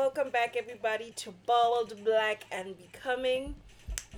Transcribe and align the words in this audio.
Welcome 0.00 0.30
back, 0.30 0.56
everybody, 0.56 1.12
to 1.16 1.30
Bald, 1.44 1.94
Black, 2.06 2.44
and 2.50 2.74
Becoming. 2.78 3.54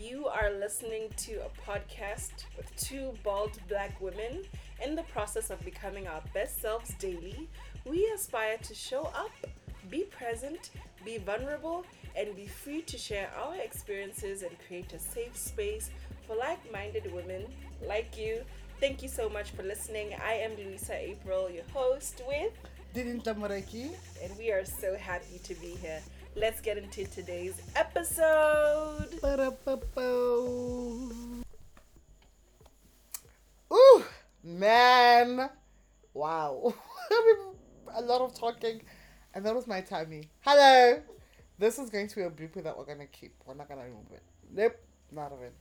You 0.01 0.29
are 0.29 0.53
listening 0.53 1.09
to 1.17 1.45
a 1.45 1.51
podcast 1.69 2.45
with 2.57 2.75
two 2.77 3.13
bald 3.25 3.59
black 3.69 4.01
women 4.01 4.45
in 4.81 4.95
the 4.95 5.03
process 5.03 5.51
of 5.51 5.61
becoming 5.65 6.07
our 6.07 6.23
best 6.33 6.63
selves 6.63 6.95
daily. 7.01 7.49
We 7.85 8.09
aspire 8.15 8.59
to 8.59 8.75
show 8.77 9.11
up, 9.13 9.33
be 9.91 10.05
present, 10.05 10.71
be 11.05 11.19
vulnerable, 11.19 11.85
and 12.15 12.37
be 12.37 12.47
free 12.47 12.83
to 12.83 12.97
share 12.97 13.29
our 13.37 13.57
experiences 13.57 14.43
and 14.43 14.53
create 14.69 14.93
a 14.93 15.01
safe 15.01 15.37
space 15.37 15.91
for 16.29 16.37
like 16.37 16.61
minded 16.73 17.13
women 17.13 17.47
like 17.89 18.17
you. 18.17 18.43
Thank 18.79 19.03
you 19.03 19.09
so 19.09 19.29
much 19.29 19.51
for 19.51 19.65
listening. 19.65 20.15
I 20.25 20.35
am 20.35 20.57
Louisa 20.57 20.95
April, 20.95 21.51
your 21.51 21.65
host, 21.73 22.23
with 22.27 22.53
Didi 22.95 23.11
and 24.23 24.39
we 24.39 24.51
are 24.51 24.67
so 24.67 24.97
happy 24.99 25.39
to 25.45 25.55
be 25.55 25.77
here. 25.81 26.01
Let's 26.37 26.61
get 26.61 26.77
into 26.77 27.07
today's 27.07 27.63
episode. 27.75 29.09
Ooh, 33.73 34.05
man. 34.45 35.49
Wow. 36.13 36.75
A 37.95 38.03
lot 38.03 38.21
of 38.21 38.35
talking. 38.39 38.83
And 39.35 39.47
that 39.47 39.55
was 39.55 39.67
my 39.67 39.81
tummy. 39.81 40.29
Hello. 40.41 41.01
This 41.59 41.79
is 41.79 41.89
going 41.89 42.09
to 42.09 42.17
be 42.17 42.23
a 42.23 42.31
blooper 42.31 42.63
that 42.63 42.77
we're 42.77 42.85
going 42.85 42.99
to 42.99 43.07
keep. 43.07 43.33
We're 43.47 43.55
not 43.55 43.69
going 43.69 43.81
to 43.81 43.87
remove 43.87 44.11
it. 44.13 44.23
Nope, 44.55 44.77
not 45.11 45.33
of 45.33 45.41
it. 45.41 45.55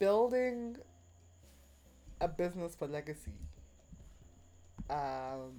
Building 0.00 0.76
a 2.20 2.26
business 2.26 2.74
for 2.74 2.88
legacy. 2.88 3.32
Um, 4.88 5.52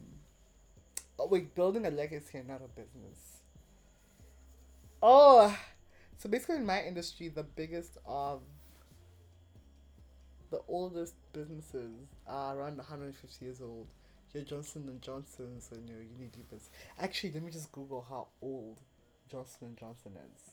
oh, 1.22 1.28
wait, 1.28 1.54
building 1.56 1.86
a 1.86 1.92
legacy 1.92 2.38
and 2.38 2.48
not 2.48 2.62
a 2.64 2.68
business. 2.68 3.42
Oh, 5.04 5.58
so 6.18 6.30
basically 6.30 6.58
in 6.58 6.66
my 6.66 6.84
industry, 6.84 7.30
the 7.30 7.44
biggest 7.44 7.98
of 8.06 8.42
the 10.52 10.62
oldest 10.68 11.16
businesses 11.34 11.92
are 12.28 12.58
around 12.58 12.78
150 12.78 13.46
years 13.46 13.62
old. 13.62 13.88
Your 14.34 14.44
Johnson 14.44 14.86
and 14.88 15.02
Johnsons 15.02 15.70
and 15.72 15.90
your 15.90 16.00
Unilevers. 16.00 16.70
Actually, 17.00 17.34
let 17.34 17.44
me 17.44 17.52
just 17.52 17.72
Google 17.72 18.06
how 18.08 18.28
old 18.42 18.80
Johnson 19.30 19.68
and 19.68 19.78
Johnson 19.78 20.14
is. 20.16 20.52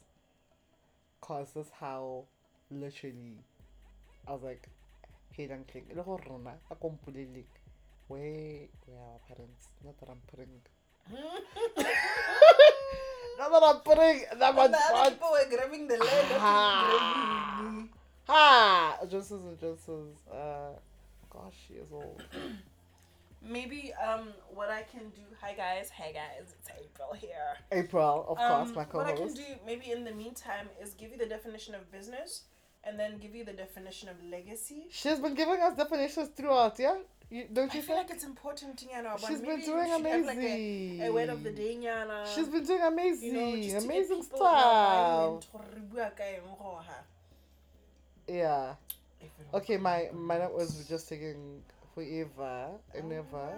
Cause 1.21 1.49
that's 1.55 1.71
how 1.79 2.25
literally 2.71 3.39
I 4.27 4.33
was 4.33 4.43
like, 4.43 4.69
hey 5.33 5.47
Dunkling, 5.49 5.85
ile 5.97 7.45
gore 8.09 8.19
rona 8.19 8.25
a 8.25 8.25
kompolele 8.25 8.69
where 8.69 8.69
where 8.87 8.99
are 8.99 9.13
our 9.13 9.21
parents? 9.29 9.69
Not 9.85 9.99
that 10.01 10.09
I'm 10.11 10.23
putting 10.31 10.63
Not 13.39 13.51
that 13.53 13.63
I'm 13.63 13.81
putting 13.81 14.25
that 14.39 14.55
much 14.55 14.73
fun. 14.73 15.13
were 15.33 15.49
grabbing 15.57 15.89
the 15.89 15.99
Ah. 16.41 17.85
Ha! 18.27 18.99
Johnson's 19.11 19.45
and 19.47 19.59
Johnson's. 19.61 20.19
Uh, 20.31 20.73
gosh, 21.31 21.55
she 21.67 21.75
is 21.75 21.91
old. 21.93 22.23
Maybe 23.41 23.93
um 24.07 24.29
what 24.53 24.69
I 24.71 24.83
can 24.83 25.11
do. 25.11 25.23
Hi 25.41 25.55
guys, 25.55 25.89
hey 25.91 26.13
guys, 26.13 26.55
it's 26.59 26.69
April 26.71 27.13
here. 27.15 27.57
April, 27.71 28.27
of 28.29 28.37
course, 28.37 28.69
Um, 28.71 28.75
my 28.75 28.85
what 28.85 29.07
I 29.07 29.13
can 29.13 29.33
do 29.33 29.45
maybe 29.65 29.93
in 29.93 30.05
the 30.05 30.13
meantime 30.13 30.69
is 30.83 30.95
give 30.95 31.11
you 31.13 31.19
the 31.19 31.27
definition 31.27 31.75
of 31.77 31.91
business, 31.93 32.43
and 32.85 32.99
then 32.99 33.19
give 33.19 33.35
you 33.37 33.45
the 33.45 33.53
definition 33.53 34.09
of 34.09 34.17
legacy. 34.25 34.87
She's 34.91 35.21
been 35.21 35.35
giving 35.35 35.61
us 35.63 35.77
definitions 35.77 36.31
throughout, 36.37 36.79
yeah? 36.81 36.99
You, 37.31 37.45
don't 37.53 37.71
I 37.71 37.77
you 37.77 37.83
feel 37.83 37.97
think? 37.97 38.09
like 38.09 38.17
it's 38.17 38.25
important, 38.25 38.83
but 38.91 39.21
She's 39.21 39.41
been 39.41 39.61
doing 39.61 39.87
have, 39.89 40.01
like, 40.03 40.37
amazing. 40.39 41.03
a, 41.03 41.07
a 41.09 41.13
word 41.13 41.29
of 41.29 41.45
the 41.45 41.51
day, 41.51 41.77
Nyana. 41.77 42.27
She's 42.35 42.49
been 42.49 42.65
doing 42.65 42.81
amazing, 42.81 43.29
you 43.29 43.33
know, 43.35 43.57
just 43.57 43.69
to 43.69 43.75
get 43.75 43.85
amazing 43.85 44.23
stuff. 44.23 44.41
aligned, 44.41 45.47
gore 45.53 45.65
re 45.75 45.81
bua 45.93 46.11
ka 46.17 46.25
eng 46.25 46.57
go 46.59 46.81
ha. 46.87 47.03
Yeah. 48.27 48.75
Okay, 49.53 49.77
my 49.77 50.09
my 50.15 50.39
note 50.39 50.55
was 50.55 50.87
just 50.89 51.09
taking 51.09 51.63
forever 51.95 52.71
and 52.95 53.13
oh 53.13 53.17
ever. 53.17 53.53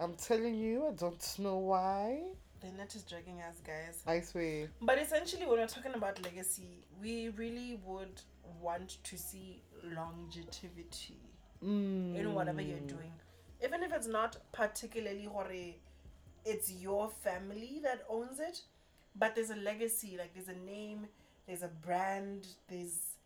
I'm 0.00 0.14
telling 0.14 0.54
you, 0.54 0.86
I 0.88 0.92
don't 0.92 1.38
know 1.38 1.58
why. 1.58 2.22
The 2.60 2.70
net 2.72 2.94
is 2.94 3.02
dragging 3.02 3.40
us, 3.42 3.60
guys. 3.66 4.02
I 4.06 4.20
swear. 4.20 4.68
But 4.80 4.98
essentially, 4.98 5.44
when 5.44 5.58
we're 5.58 5.66
talking 5.66 5.94
about 5.94 6.22
legacy, 6.24 6.86
we 7.02 7.28
really 7.30 7.78
would 7.84 8.20
want 8.62 8.96
to 9.04 9.18
see 9.18 9.62
longevity 9.94 11.16
Mm. 11.62 12.14
in 12.14 12.34
whatever 12.34 12.60
you're 12.60 12.78
doing. 12.80 13.12
Even 13.64 13.82
if 13.82 13.92
it's 13.92 14.06
not 14.06 14.36
particularly 14.52 15.24
hore, 15.24 15.50
it's 16.44 16.70
your 16.70 17.08
family 17.10 17.80
that 17.82 18.04
owns 18.08 18.38
it, 18.38 18.60
but 19.16 19.34
there's 19.34 19.50
a 19.50 19.56
legacy, 19.56 20.16
like 20.16 20.32
there's 20.34 20.48
a 20.48 20.60
name, 20.64 21.08
there's 21.46 21.62
a 21.62 21.68
brand, 21.68 22.46
there's 22.68 23.16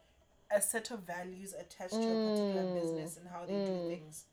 a 0.50 0.60
set 0.60 0.90
of 0.90 1.00
values 1.00 1.52
attached 1.52 2.02
to 2.02 2.12
a 2.12 2.16
particular 2.16 2.62
Mm. 2.64 2.74
business 2.74 3.16
and 3.16 3.28
how 3.28 3.44
they 3.46 3.58
do 3.58 3.72
Mm. 3.72 3.88
things. 3.88 4.24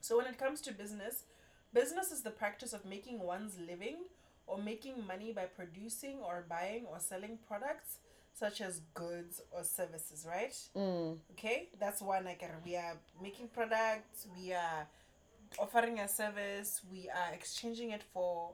So 0.00 0.16
when 0.16 0.26
it 0.26 0.38
comes 0.38 0.60
to 0.62 0.72
business, 0.72 1.24
business 1.72 2.10
is 2.10 2.22
the 2.22 2.30
practice 2.30 2.72
of 2.72 2.84
making 2.84 3.20
one's 3.20 3.58
living 3.58 4.06
or 4.46 4.58
making 4.58 5.06
money 5.06 5.32
by 5.32 5.46
producing 5.46 6.20
or 6.20 6.42
buying 6.48 6.86
or 6.86 6.98
selling 7.00 7.38
products 7.38 7.98
such 8.38 8.60
as 8.60 8.80
goods 8.94 9.40
or 9.50 9.64
services, 9.64 10.26
right? 10.28 10.54
Mm. 10.76 11.18
Okay, 11.32 11.68
that's 11.80 12.00
one 12.00 12.24
like 12.24 12.42
uh, 12.42 12.54
we 12.64 12.76
are 12.76 12.96
making 13.22 13.48
products, 13.48 14.26
we 14.36 14.52
are 14.52 14.86
offering 15.58 15.98
a 16.00 16.08
service, 16.08 16.80
we 16.90 17.08
are 17.08 17.34
exchanging 17.34 17.90
it 17.90 18.02
for 18.12 18.50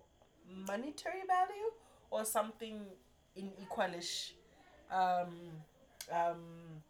monetary 0.66 1.22
value 1.26 1.70
or 2.10 2.24
something 2.24 2.80
in 3.36 3.50
equalish 3.64 4.32
um 4.90 5.34
um 6.12 6.82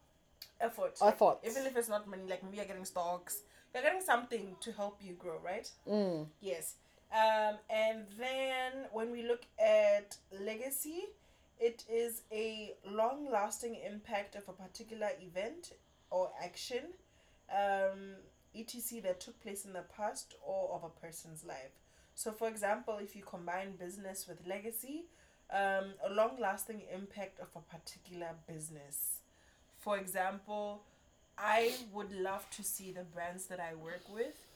effort. 0.60 0.98
I 1.02 1.10
thought. 1.10 1.40
Even 1.44 1.66
if 1.66 1.76
it's 1.76 1.88
not 1.88 2.06
money, 2.08 2.22
like 2.28 2.42
maybe 2.42 2.56
you're 2.58 2.66
getting 2.66 2.84
stocks, 2.84 3.42
you're 3.72 3.82
getting 3.82 4.02
something 4.02 4.56
to 4.60 4.72
help 4.72 4.98
you 5.02 5.14
grow, 5.14 5.38
right? 5.44 5.68
Mm. 5.88 6.26
Yes. 6.40 6.74
Um, 7.12 7.56
and 7.70 8.06
then 8.18 8.86
when 8.92 9.10
we 9.12 9.22
look 9.22 9.42
at 9.58 10.16
legacy, 10.40 11.04
it 11.60 11.84
is 11.90 12.22
a 12.32 12.74
long 12.86 13.30
lasting 13.30 13.76
impact 13.76 14.34
of 14.36 14.48
a 14.48 14.52
particular 14.52 15.08
event 15.20 15.72
or 16.10 16.30
action, 16.42 16.84
um, 17.52 18.16
etc., 18.54 19.00
that 19.02 19.20
took 19.20 19.40
place 19.42 19.64
in 19.64 19.72
the 19.72 19.84
past 19.96 20.34
or 20.46 20.70
of 20.74 20.84
a 20.84 21.06
person's 21.06 21.44
life. 21.44 21.72
So, 22.14 22.30
for 22.32 22.48
example, 22.48 22.98
if 23.00 23.16
you 23.16 23.22
combine 23.24 23.72
business 23.76 24.26
with 24.28 24.46
legacy, 24.46 25.04
um, 25.50 25.94
a 26.04 26.10
long 26.12 26.38
lasting 26.40 26.82
impact 26.92 27.40
of 27.40 27.48
a 27.56 27.60
particular 27.60 28.28
business. 28.48 29.18
For 29.78 29.98
example, 29.98 30.82
I 31.36 31.72
would 31.92 32.12
love 32.12 32.48
to 32.50 32.62
see 32.62 32.92
the 32.92 33.02
brands 33.02 33.46
that 33.46 33.60
I 33.60 33.74
work 33.74 34.02
with 34.12 34.46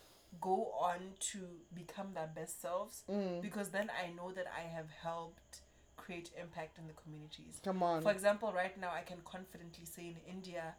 go 0.41 0.73
on 0.79 0.99
to 1.19 1.39
become 1.75 2.13
their 2.15 2.31
best 2.35 2.61
selves 2.61 3.03
Mm. 3.09 3.41
because 3.41 3.71
then 3.71 3.91
I 3.91 4.11
know 4.11 4.31
that 4.33 4.47
I 4.47 4.63
have 4.69 4.91
helped 5.03 5.61
create 6.09 6.31
impact 6.41 6.79
in 6.79 6.87
the 6.87 6.95
communities. 6.95 7.61
Come 7.63 7.83
on. 7.83 8.01
For 8.03 8.11
example, 8.11 8.51
right 8.55 8.77
now 8.81 8.91
I 9.01 9.03
can 9.03 9.19
confidently 9.27 9.85
say 9.85 10.07
in 10.15 10.17
India, 10.35 10.75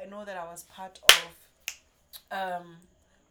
I 0.00 0.04
know 0.10 0.26
that 0.26 0.36
I 0.36 0.44
was 0.44 0.64
part 0.64 1.00
of 1.16 1.30
um, 2.30 2.76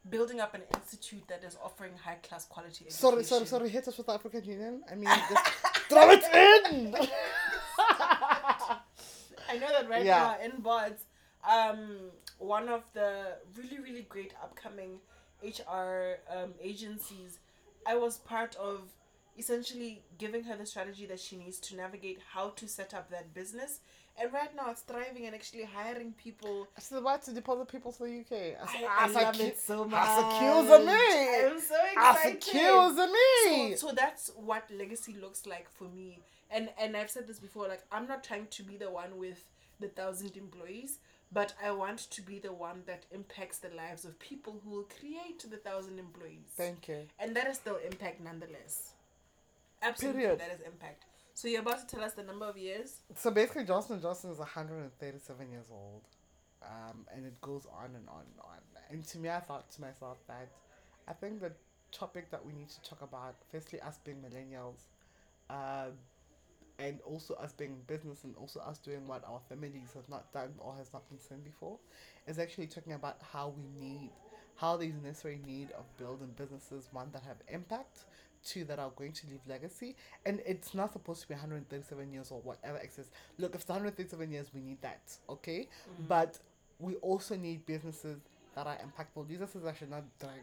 building 0.09 0.39
up 0.41 0.55
an 0.55 0.63
institute 0.73 1.25
that 1.27 1.43
is 1.43 1.55
offering 1.63 1.91
high 2.03 2.17
class 2.27 2.45
quality 2.45 2.85
education. 2.85 2.97
Sorry, 2.97 3.23
sorry, 3.23 3.45
sorry. 3.45 3.69
Hit 3.69 3.87
us 3.87 3.95
with 3.97 4.07
the 4.07 4.13
African 4.13 4.43
Union. 4.43 4.81
I 4.91 4.95
mean, 4.95 5.09
just 5.29 5.45
throw 5.89 6.09
it 6.09 6.23
in. 6.33 6.95
I 7.77 9.57
know 9.59 9.69
that 9.75 9.87
right 9.87 10.03
Yeah. 10.05 10.19
now 10.23 10.35
in 10.43 10.61
boards, 10.61 11.03
um, 11.47 12.09
one 12.39 12.67
of 12.67 12.81
the 12.93 13.35
really 13.57 13.79
really 13.79 14.05
great 14.09 14.33
upcoming 14.41 14.91
HR 15.43 16.15
um, 16.35 16.53
agencies, 16.61 17.37
I 17.85 17.95
was 17.95 18.17
part 18.19 18.55
of 18.55 18.79
essentially 19.37 20.03
giving 20.17 20.43
her 20.43 20.55
the 20.55 20.65
strategy 20.65 21.05
that 21.07 21.19
she 21.19 21.35
needs 21.37 21.59
to 21.59 21.75
navigate 21.75 22.19
how 22.33 22.49
to 22.49 22.67
set 22.67 22.93
up 22.93 23.09
that 23.09 23.33
business. 23.33 23.79
And 24.21 24.31
right 24.31 24.55
now 24.55 24.69
it's 24.69 24.81
thriving 24.81 25.25
and 25.25 25.33
actually 25.33 25.63
hiring 25.63 26.13
people. 26.13 26.67
She's 26.77 26.91
about 26.91 27.23
to 27.23 27.31
deposit 27.33 27.67
people 27.67 27.91
to 27.93 28.03
the 28.03 28.19
UK. 28.19 28.61
As, 28.61 28.69
I, 28.69 28.85
I 28.99 29.07
love 29.07 29.41
it 29.41 29.59
so 29.59 29.85
much. 29.85 30.07
As 30.07 30.23
accusing 30.23 30.85
me. 30.85 31.45
I'm 31.45 31.59
so 31.59 31.75
As 31.97 32.15
excited. 32.17 32.35
accusing 32.35 33.13
me. 33.13 33.75
So, 33.75 33.87
so 33.87 33.93
that's 33.95 34.31
what 34.35 34.69
legacy 34.77 35.15
looks 35.19 35.47
like 35.47 35.67
for 35.69 35.85
me. 35.85 36.19
And 36.51 36.69
and 36.79 36.95
I've 36.95 37.09
said 37.09 37.27
this 37.27 37.39
before, 37.39 37.67
like 37.67 37.81
I'm 37.91 38.07
not 38.07 38.23
trying 38.23 38.45
to 38.51 38.63
be 38.63 38.77
the 38.77 38.91
one 38.91 39.17
with 39.17 39.43
the 39.79 39.87
thousand 39.87 40.37
employees, 40.37 40.99
but 41.31 41.55
I 41.65 41.71
want 41.71 41.97
to 42.11 42.21
be 42.21 42.37
the 42.37 42.53
one 42.53 42.83
that 42.85 43.05
impacts 43.11 43.57
the 43.57 43.69
lives 43.69 44.05
of 44.05 44.19
people 44.19 44.61
who 44.63 44.69
will 44.69 44.87
create 44.99 45.39
the 45.49 45.57
thousand 45.57 45.97
employees. 45.97 46.51
Thank 46.55 46.87
you. 46.87 47.07
and 47.19 47.35
that 47.35 47.47
is 47.47 47.55
still 47.57 47.77
impact 47.83 48.21
nonetheless. 48.21 48.91
Absolutely, 49.83 50.21
Period. 50.21 50.39
that 50.39 50.51
is 50.51 50.61
impact. 50.61 51.05
So 51.33 51.47
you're 51.47 51.61
about 51.61 51.87
to 51.87 51.95
tell 51.95 52.05
us 52.05 52.13
the 52.13 52.23
number 52.23 52.45
of 52.45 52.57
years? 52.57 53.01
So 53.15 53.31
basically, 53.31 53.65
Johnson 53.65 53.99
Johnson 54.01 54.31
is 54.31 54.37
137 54.37 55.51
years 55.51 55.65
old, 55.71 56.03
um, 56.61 57.05
and 57.13 57.25
it 57.25 57.39
goes 57.41 57.65
on 57.65 57.95
and 57.95 58.07
on 58.07 58.21
and 58.21 58.39
on. 58.39 58.59
And 58.89 59.05
to 59.07 59.17
me, 59.17 59.29
I 59.29 59.39
thought 59.39 59.71
to 59.71 59.81
myself 59.81 60.17
that 60.27 60.49
I 61.07 61.13
think 61.13 61.41
the 61.41 61.51
topic 61.91 62.29
that 62.31 62.45
we 62.45 62.53
need 62.53 62.69
to 62.69 62.81
talk 62.83 63.01
about, 63.01 63.35
firstly, 63.51 63.81
us 63.81 63.99
being 64.03 64.17
millennials, 64.17 64.77
uh, 65.49 65.87
and 66.79 66.99
also 67.05 67.35
us 67.35 67.53
being 67.53 67.77
business 67.87 68.23
and 68.23 68.35
also 68.35 68.59
us 68.59 68.77
doing 68.79 69.07
what 69.07 69.23
our 69.27 69.39
families 69.47 69.89
have 69.93 70.07
not 70.09 70.31
done 70.33 70.53
or 70.59 70.75
has 70.75 70.91
not 70.93 71.07
been 71.09 71.19
seen 71.19 71.39
before, 71.41 71.77
is 72.27 72.39
actually 72.39 72.67
talking 72.67 72.93
about 72.93 73.17
how 73.31 73.53
we 73.55 73.63
need, 73.79 74.11
how 74.55 74.77
there's 74.77 74.93
necessary 75.03 75.39
need 75.45 75.71
of 75.71 75.85
building 75.97 76.29
businesses, 76.37 76.89
one 76.91 77.09
that 77.13 77.23
have 77.23 77.37
impact, 77.47 78.05
two 78.43 78.63
that 78.65 78.79
are 78.79 78.91
going 78.95 79.11
to 79.13 79.27
leave 79.27 79.39
legacy, 79.47 79.95
and 80.25 80.41
it's 80.45 80.73
not 80.73 80.93
supposed 80.93 81.21
to 81.21 81.27
be 81.27 81.33
137 81.33 82.11
years 82.11 82.31
or 82.31 82.41
whatever 82.41 82.77
excess. 82.77 83.05
Look, 83.37 83.55
if 83.55 83.61
it's 83.61 83.69
137 83.69 84.31
years, 84.31 84.47
we 84.53 84.61
need 84.61 84.81
that, 84.81 85.01
okay? 85.29 85.67
But 86.07 86.39
we 86.79 86.95
also 86.95 87.35
need 87.35 87.65
businesses 87.65 88.19
that 88.55 88.67
are 88.67 88.77
impactful. 88.77 89.27
These 89.27 89.41
are 89.41 89.69
I 89.69 89.73
should 89.73 89.89
not 89.89 90.03
drag. 90.19 90.33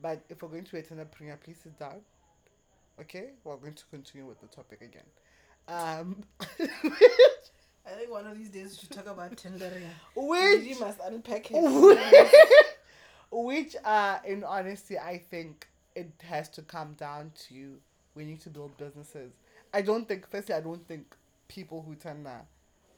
But 0.00 0.22
if 0.28 0.42
we're 0.42 0.48
going 0.48 0.64
to 0.64 0.76
attend 0.78 1.00
a 1.00 1.04
premier, 1.04 1.38
please 1.42 1.58
sit 1.62 1.78
down. 1.78 2.00
Okay, 3.00 3.30
we're 3.44 3.56
going 3.56 3.74
to 3.74 3.84
continue 3.90 4.26
with 4.26 4.40
the 4.40 4.46
topic 4.46 4.82
again. 4.82 5.02
Um, 5.68 6.16
I 6.40 7.90
think 7.96 8.10
one 8.10 8.26
of 8.26 8.36
these 8.36 8.50
days 8.50 8.70
we 8.70 8.76
should 8.80 8.90
talk 8.90 9.06
about 9.06 9.34
Tenderia. 9.36 9.88
which, 10.14 10.62
You 10.62 10.78
must 10.78 10.98
unpack 11.02 11.50
it. 11.50 12.76
which, 13.30 13.76
uh, 13.84 14.18
in 14.24 14.44
honesty, 14.44 14.98
I 14.98 15.18
think 15.18 15.66
it 15.94 16.12
has 16.22 16.48
to 16.50 16.62
come 16.62 16.94
down 16.94 17.32
to 17.48 17.76
we 18.14 18.24
need 18.24 18.40
to 18.42 18.50
build 18.50 18.76
businesses. 18.76 19.32
I 19.72 19.82
don't 19.82 20.06
think, 20.06 20.28
firstly, 20.28 20.54
I 20.54 20.60
don't 20.60 20.86
think 20.86 21.14
people 21.48 21.82
who 21.86 21.94
tender 21.94 22.42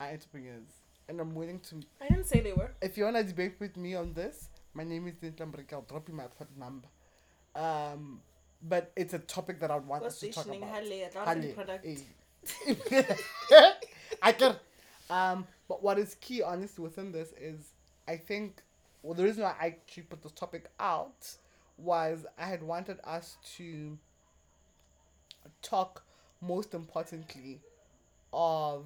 are 0.00 0.09
entrepreneurs. 0.09 0.69
And 1.09 1.21
I'm 1.21 1.35
willing 1.35 1.61
to 1.61 1.83
I 2.00 2.09
didn't 2.09 2.27
say 2.27 2.41
they 2.41 2.53
were. 2.53 2.71
if 2.81 2.97
you 2.97 3.05
wanna 3.05 3.23
debate 3.25 3.55
with 3.59 3.77
me 3.77 3.94
on 3.94 4.15
this, 4.15 4.49
my 4.73 4.85
name 4.85 5.06
is 5.09 5.15
Mbrika. 5.15 5.75
I'll 5.75 5.83
drop 5.83 6.09
you 6.09 6.15
my 6.15 6.25
phone 6.39 6.49
number. 6.59 6.89
Um, 7.55 8.21
but 8.62 8.93
it's 8.97 9.12
a 9.12 9.19
topic 9.19 9.61
that 9.61 9.71
I 9.71 9.75
would 9.75 9.87
want 9.87 10.05
us 10.05 10.21
to 10.21 10.31
talk 10.33 10.47
about. 10.47 10.62
Hale, 10.62 11.11
Hale, 11.25 11.53
product. 11.53 11.87
eh. 11.87 13.03
I 14.23 14.33
can. 14.33 14.56
Um, 15.11 15.47
but 15.69 15.83
what 15.83 15.99
is 15.99 16.15
key, 16.21 16.43
honestly, 16.43 16.83
within 16.83 17.12
this 17.12 17.33
is 17.39 17.73
I 18.09 18.17
think 18.17 18.62
well, 19.03 19.15
the 19.15 19.25
reason 19.25 19.43
why 19.43 19.55
I 19.61 19.67
actually 19.67 20.05
put 20.05 20.23
this 20.23 20.33
topic 20.33 20.67
out 20.79 21.29
was 21.77 22.27
I 22.39 22.47
had 22.47 22.63
wanted 22.63 22.99
us 23.05 23.37
to 23.57 23.99
talk 25.63 26.05
most 26.41 26.75
importantly 26.75 27.61
of 28.33 28.85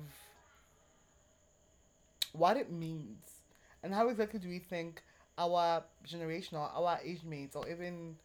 what 2.32 2.56
it 2.56 2.70
means 2.70 3.42
and 3.82 3.94
how 3.94 4.08
exactly 4.08 4.38
do 4.38 4.48
we 4.48 4.58
think 4.58 5.02
our 5.38 5.82
generation 6.04 6.56
or 6.56 6.68
our 6.74 6.98
age 7.04 7.22
mates 7.24 7.56
or 7.56 7.68
even 7.68 8.16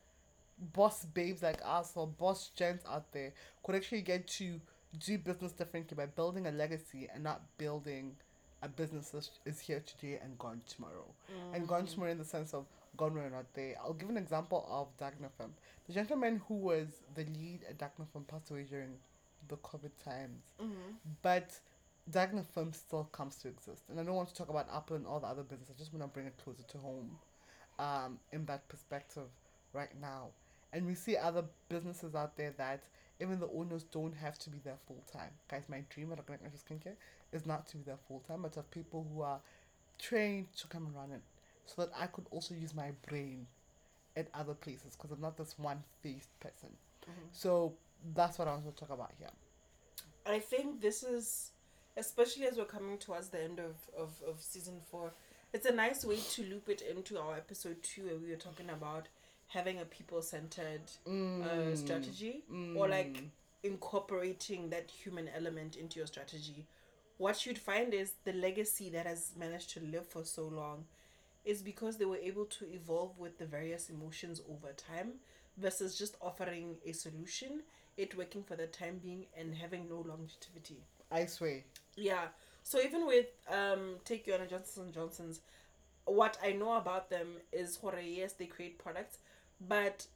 boss 0.73 1.05
babes 1.05 1.41
like 1.41 1.59
us 1.63 1.93
or 1.95 2.07
boss 2.07 2.51
gents 2.55 2.85
out 2.89 3.11
there 3.11 3.33
could 3.63 3.75
actually 3.75 4.01
get 4.01 4.27
to 4.27 4.59
do 4.99 5.17
business 5.17 5.51
differently 5.51 5.95
by 5.95 6.05
building 6.05 6.47
a 6.47 6.51
legacy 6.51 7.07
and 7.13 7.23
not 7.23 7.41
building 7.57 8.15
a 8.61 8.67
business 8.67 9.09
that 9.09 9.27
is 9.45 9.59
here 9.59 9.81
today 9.85 10.19
and 10.23 10.37
gone 10.37 10.61
tomorrow. 10.67 11.05
And 11.53 11.67
gone 11.67 11.83
mm. 11.83 11.93
tomorrow 11.93 12.11
in 12.11 12.17
the 12.17 12.25
sense 12.25 12.53
of 12.53 12.65
gone 12.97 13.13
we're 13.13 13.29
not 13.29 13.45
there. 13.53 13.75
I'll 13.83 13.93
give 13.93 14.09
an 14.09 14.17
example 14.17 14.65
of 14.69 14.87
Dagnafem. 14.97 15.51
The 15.87 15.93
gentleman 15.93 16.41
who 16.47 16.55
was 16.55 16.87
the 17.15 17.23
lead 17.23 17.61
at 17.69 17.77
Dagnafem 17.77 18.27
passed 18.27 18.51
away 18.51 18.63
during 18.63 18.91
the 19.47 19.57
COVID 19.57 19.91
times. 20.03 20.43
Mm-hmm. 20.61 20.91
But 21.21 21.51
Dagnafem 22.09 22.75
still 22.75 23.05
comes 23.11 23.35
to 23.37 23.47
exist. 23.47 23.83
And 23.89 23.99
I 23.99 24.03
don't 24.03 24.15
want 24.15 24.29
to 24.29 24.35
talk 24.35 24.49
about 24.49 24.67
Apple 24.73 24.95
and 24.95 25.05
all 25.05 25.19
the 25.19 25.27
other 25.27 25.43
businesses. 25.43 25.75
I 25.75 25.79
just 25.79 25.93
want 25.93 26.03
to 26.03 26.07
bring 26.07 26.27
it 26.27 26.33
closer 26.43 26.63
to 26.63 26.77
home 26.77 27.17
um, 27.79 28.19
in 28.31 28.45
that 28.45 28.67
perspective 28.67 29.27
right 29.73 29.91
now. 30.01 30.27
And 30.73 30.85
we 30.85 30.95
see 30.95 31.17
other 31.17 31.43
businesses 31.69 32.15
out 32.15 32.37
there 32.37 32.53
that 32.57 32.83
even 33.21 33.39
the 33.39 33.49
owners 33.49 33.83
don't 33.83 34.15
have 34.15 34.39
to 34.39 34.49
be 34.49 34.59
there 34.63 34.77
full 34.87 35.03
time. 35.11 35.29
Guys, 35.49 35.63
my 35.67 35.83
dream 35.89 36.11
at 36.11 36.17
Organic 36.17 36.43
Natural 36.43 36.61
Skincare 36.69 36.95
is 37.33 37.45
not 37.45 37.67
to 37.67 37.77
be 37.77 37.83
there 37.83 37.97
full 38.07 38.19
time, 38.27 38.41
but 38.41 38.53
to 38.53 38.59
have 38.59 38.71
people 38.71 39.05
who 39.13 39.21
are 39.21 39.39
trained 39.99 40.47
to 40.57 40.67
come 40.67 40.85
and 40.87 40.95
run 40.95 41.11
it 41.11 41.21
so 41.65 41.83
that 41.83 41.91
I 41.97 42.07
could 42.07 42.25
also 42.31 42.53
use 42.53 42.73
my 42.73 42.91
brain 43.07 43.47
at 44.15 44.27
other 44.33 44.53
places 44.53 44.95
because 44.95 45.11
I'm 45.11 45.21
not 45.21 45.37
this 45.37 45.55
one 45.57 45.83
faced 46.01 46.37
person. 46.39 46.69
Mm-hmm. 47.03 47.27
So 47.31 47.73
that's 48.15 48.37
what 48.37 48.47
I 48.47 48.51
want 48.51 48.65
to 48.65 48.71
talk 48.71 48.91
about 48.91 49.11
here. 49.17 49.29
I 50.25 50.39
think 50.39 50.81
this 50.81 51.03
is, 51.03 51.51
especially 51.97 52.45
as 52.45 52.57
we're 52.57 52.65
coming 52.65 52.97
towards 52.97 53.29
the 53.29 53.41
end 53.43 53.59
of, 53.59 53.75
of, 53.97 54.09
of 54.27 54.41
season 54.41 54.79
four, 54.89 55.13
it's 55.53 55.65
a 55.65 55.73
nice 55.73 56.05
way 56.05 56.17
to 56.33 56.43
loop 56.43 56.69
it 56.69 56.81
into 56.81 57.19
our 57.19 57.35
episode 57.35 57.81
two 57.83 58.05
where 58.05 58.17
we 58.17 58.29
were 58.29 58.37
talking 58.37 58.69
about 58.69 59.07
having 59.47 59.79
a 59.79 59.85
people 59.85 60.21
centered 60.21 60.81
uh, 61.05 61.09
mm. 61.09 61.77
strategy 61.77 62.43
mm. 62.51 62.77
or 62.77 62.87
like 62.87 63.21
incorporating 63.63 64.69
that 64.69 64.89
human 64.89 65.29
element 65.35 65.75
into 65.75 65.99
your 65.99 66.07
strategy. 66.07 66.65
What 67.17 67.45
you'd 67.45 67.57
find 67.57 67.93
is 67.93 68.13
the 68.23 68.33
legacy 68.33 68.89
that 68.91 69.05
has 69.05 69.31
managed 69.37 69.71
to 69.71 69.81
live 69.81 70.07
for 70.07 70.23
so 70.23 70.43
long 70.43 70.85
is 71.45 71.61
because 71.61 71.97
they 71.97 72.05
were 72.05 72.17
able 72.17 72.45
to 72.45 72.65
evolve 72.73 73.17
with 73.17 73.37
the 73.37 73.45
various 73.45 73.89
emotions 73.89 74.41
over 74.49 74.73
time 74.73 75.13
versus 75.57 75.97
just 75.97 76.15
offering 76.21 76.75
a 76.85 76.91
solution, 76.91 77.61
it 77.97 78.15
working 78.17 78.43
for 78.43 78.55
the 78.55 78.67
time 78.67 78.99
being 79.01 79.25
and 79.37 79.55
having 79.55 79.89
no 79.89 79.97
longevity. 80.07 80.83
I 81.11 81.25
swear. 81.25 81.63
Yeah. 81.95 82.27
So 82.63 82.79
even 82.79 83.05
with 83.07 83.27
um 83.49 83.95
take 84.05 84.27
your 84.27 84.37
Johnson 84.45 84.83
and 84.83 84.93
Johnson's, 84.93 85.41
what 86.05 86.37
I 86.43 86.51
know 86.53 86.73
about 86.77 87.09
them 87.09 87.27
is 87.51 87.75
horror, 87.77 87.99
yes, 87.99 88.33
they 88.33 88.45
create 88.45 88.77
products, 88.79 89.17
but 89.59 90.07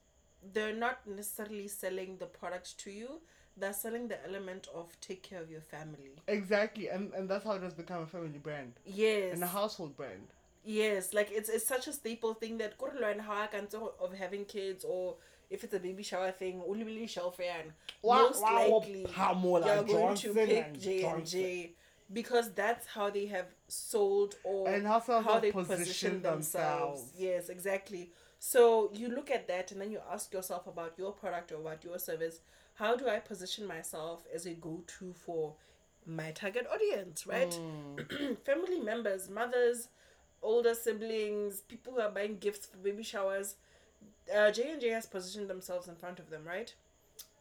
they're 0.54 0.76
not 0.76 1.06
necessarily 1.08 1.68
selling 1.68 2.18
the 2.18 2.26
product 2.28 2.78
to 2.80 2.92
you. 2.92 3.22
They're 3.58 3.74
selling 3.74 4.10
the 4.10 4.24
element 4.28 4.68
of 4.74 5.00
take 5.00 5.24
care 5.24 5.42
of 5.42 5.50
your 5.50 5.62
family. 5.62 6.12
Exactly, 6.28 6.90
and 6.90 7.14
and 7.14 7.30
that's 7.30 7.44
how 7.46 7.54
it 7.54 7.64
has 7.64 7.74
become 7.74 8.04
a 8.04 8.06
family 8.08 8.38
brand 8.38 8.74
Yes. 8.86 9.34
and 9.34 9.44
a 9.44 9.48
household 9.48 9.96
brand. 9.96 10.28
Yes, 10.66 11.14
like 11.14 11.30
it's 11.32 11.48
it's 11.48 11.68
such 11.68 11.88
a 11.88 11.94
staple 11.94 12.34
thing 12.34 12.58
that 12.58 12.78
go 12.78 12.90
learn 13.00 13.20
how 13.20 13.42
I 13.44 13.48
can 13.48 13.68
of 14.02 14.14
having 14.14 14.46
kids 14.46 14.84
or 14.84 15.16
if 15.50 15.64
it's 15.64 15.74
a 15.76 15.80
baby 15.80 16.02
shower 16.02 16.32
thing, 16.32 16.62
only 16.68 17.06
shelf 17.08 17.38
fan. 17.38 17.74
Most 18.04 18.42
likely 18.42 19.06
Pamela 19.14 19.76
you're 19.76 19.84
going 19.84 20.16
to 20.16 20.34
pick 20.34 20.80
J 20.80 21.04
and 21.04 21.26
J 21.26 21.74
because 22.12 22.52
that's 22.54 22.88
how 22.88 23.10
they 23.10 23.28
have 23.28 23.48
sold 23.68 24.36
or 24.44 24.68
And 24.68 24.88
how 24.88 25.00
they 25.40 25.52
positioned 25.52 25.56
position 25.68 26.22
themselves. 26.22 27.02
themselves. 27.02 27.14
Yes, 27.18 27.50
exactly. 27.50 28.12
So 28.40 28.92
you 28.94 29.10
look 29.10 29.32
at 29.32 29.48
that 29.48 29.72
and 29.72 29.82
then 29.82 29.92
you 29.92 30.00
ask 30.12 30.34
yourself 30.34 30.68
about 30.68 30.94
your 30.98 31.12
product 31.12 31.52
or 31.52 31.56
about 31.56 31.84
your 31.84 31.98
service. 32.00 32.42
How 32.76 32.96
do 32.96 33.08
I 33.08 33.20
position 33.20 33.66
myself 33.66 34.26
as 34.34 34.46
a 34.46 34.52
go 34.54 34.84
to 35.00 35.14
for 35.14 35.54
my 36.06 36.32
target 36.32 36.68
audience, 36.72 37.26
right? 37.26 37.58
Mm. 37.98 38.38
Family 38.46 38.80
members, 38.80 39.30
mothers, 39.30 39.88
older 40.46 40.74
siblings, 40.74 41.62
people 41.62 41.94
who 41.94 42.00
are 42.02 42.10
buying 42.12 42.38
gifts 42.38 42.66
for 42.68 42.78
baby 42.78 43.04
showers. 43.04 43.56
Uh, 44.36 44.52
J 44.52 44.72
and 44.72 44.82
J 44.82 44.90
has 44.90 45.06
positioned 45.06 45.50
themselves 45.50 45.88
in 45.88 45.96
front 45.96 46.20
of 46.20 46.30
them, 46.30 46.44
right? 46.46 46.74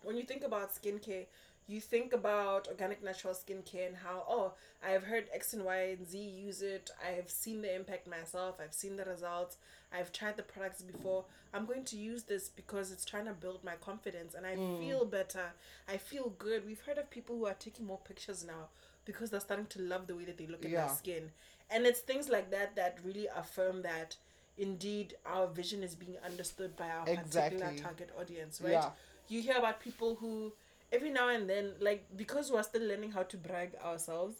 When 0.03 0.17
you 0.17 0.23
think 0.25 0.43
about 0.45 0.75
skincare, 0.75 1.27
you 1.67 1.81
think 1.81 2.13
about 2.13 2.69
organic 2.69 3.03
natural 3.03 3.33
skincare 3.33 3.87
and 3.87 3.97
how 3.97 4.25
oh 4.29 4.53
I've 4.87 5.05
heard 5.05 5.29
X 5.33 5.55
and 5.55 5.65
Y 5.65 5.77
and 5.99 6.07
Z 6.07 6.19
use 6.19 6.61
it. 6.61 6.91
I've 7.07 7.31
seen 7.31 7.63
the 7.63 7.75
impact 7.75 8.07
myself. 8.07 8.57
I've 8.63 8.75
seen 8.75 8.97
the 8.97 9.05
results. 9.05 9.57
I've 9.91 10.13
tried 10.13 10.37
the 10.37 10.43
products 10.43 10.83
before. 10.83 11.25
I'm 11.55 11.65
going 11.65 11.85
to 11.85 11.97
use 11.97 12.25
this 12.25 12.49
because 12.49 12.91
it's 12.93 13.05
trying 13.05 13.27
to 13.27 13.33
build 13.33 13.65
my 13.65 13.77
confidence 13.77 14.35
and 14.35 14.45
I 14.45 14.57
feel 14.57 15.05
better. 15.07 15.53
I 15.89 15.97
feel 15.97 16.35
good. 16.39 16.67
We've 16.67 16.81
heard 16.83 16.99
of 16.99 17.09
people 17.11 17.39
who 17.39 17.47
are 17.47 17.55
taking 17.55 17.87
more 17.87 18.01
pictures 18.05 18.45
now 18.45 18.69
because 19.07 19.31
they're 19.31 19.41
starting 19.41 19.67
to 19.67 19.81
love 19.81 20.07
the 20.07 20.17
way 20.17 20.25
that 20.25 20.37
they 20.37 20.47
look 20.47 20.65
at 20.65 20.71
Yeah. 20.71 20.87
their 20.87 20.97
skin. 20.97 21.31
And 21.71 21.87
it's 21.87 22.01
things 22.01 22.29
like 22.29 22.51
that 22.51 22.77
that 22.77 22.99
really 23.05 23.27
affirm 23.35 23.83
that 23.83 24.17
indeed 24.57 25.15
our 25.27 25.47
vision 25.47 25.83
is 25.83 25.95
being 25.95 26.17
understood 26.25 26.77
by 26.77 26.89
our 26.89 27.05
particular 27.05 27.73
target 27.77 28.11
audience, 28.19 28.61
right? 28.63 28.73
Yeah. 28.73 28.91
You 29.29 29.43
hear 29.43 29.57
about 29.57 29.81
people 29.81 30.17
who 30.17 30.53
every 30.93 31.11
now 31.11 31.29
and 31.29 31.49
then 31.49 31.73
like 31.81 32.05
because 32.17 32.53
we're 32.53 32.63
still 32.63 32.87
learning 32.87 33.13
how 33.13 33.23
to 33.25 33.37
brag 33.37 33.75
ourselves, 33.85 34.37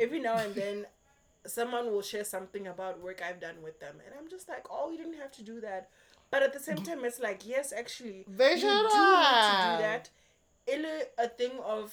every 0.00 0.20
now 0.20 0.36
and 0.36 0.54
then 0.54 0.86
someone 1.46 1.86
will 1.92 2.02
share 2.02 2.24
something 2.24 2.66
about 2.66 3.00
work 3.02 3.22
I've 3.26 3.40
done 3.40 3.56
with 3.62 3.80
them 3.80 3.96
and 4.04 4.14
I'm 4.18 4.28
just 4.28 4.48
like, 4.48 4.66
Oh, 4.70 4.90
you 4.90 4.98
didn't 4.98 5.18
have 5.18 5.32
to 5.32 5.42
do 5.42 5.60
that. 5.60 5.88
But 6.30 6.42
at 6.42 6.52
the 6.52 6.60
same 6.60 6.76
mm-hmm. 6.76 6.84
time 6.84 7.04
it's 7.04 7.20
like, 7.20 7.46
yes, 7.46 7.72
actually 7.72 8.24
They 8.28 8.54
you 8.54 8.60
do 8.60 8.66
need 8.66 8.82
to 8.82 8.88
do 8.88 9.82
that. 9.82 10.10
Ile 10.68 11.02
a 11.18 11.28
thing 11.28 11.52
of 11.64 11.92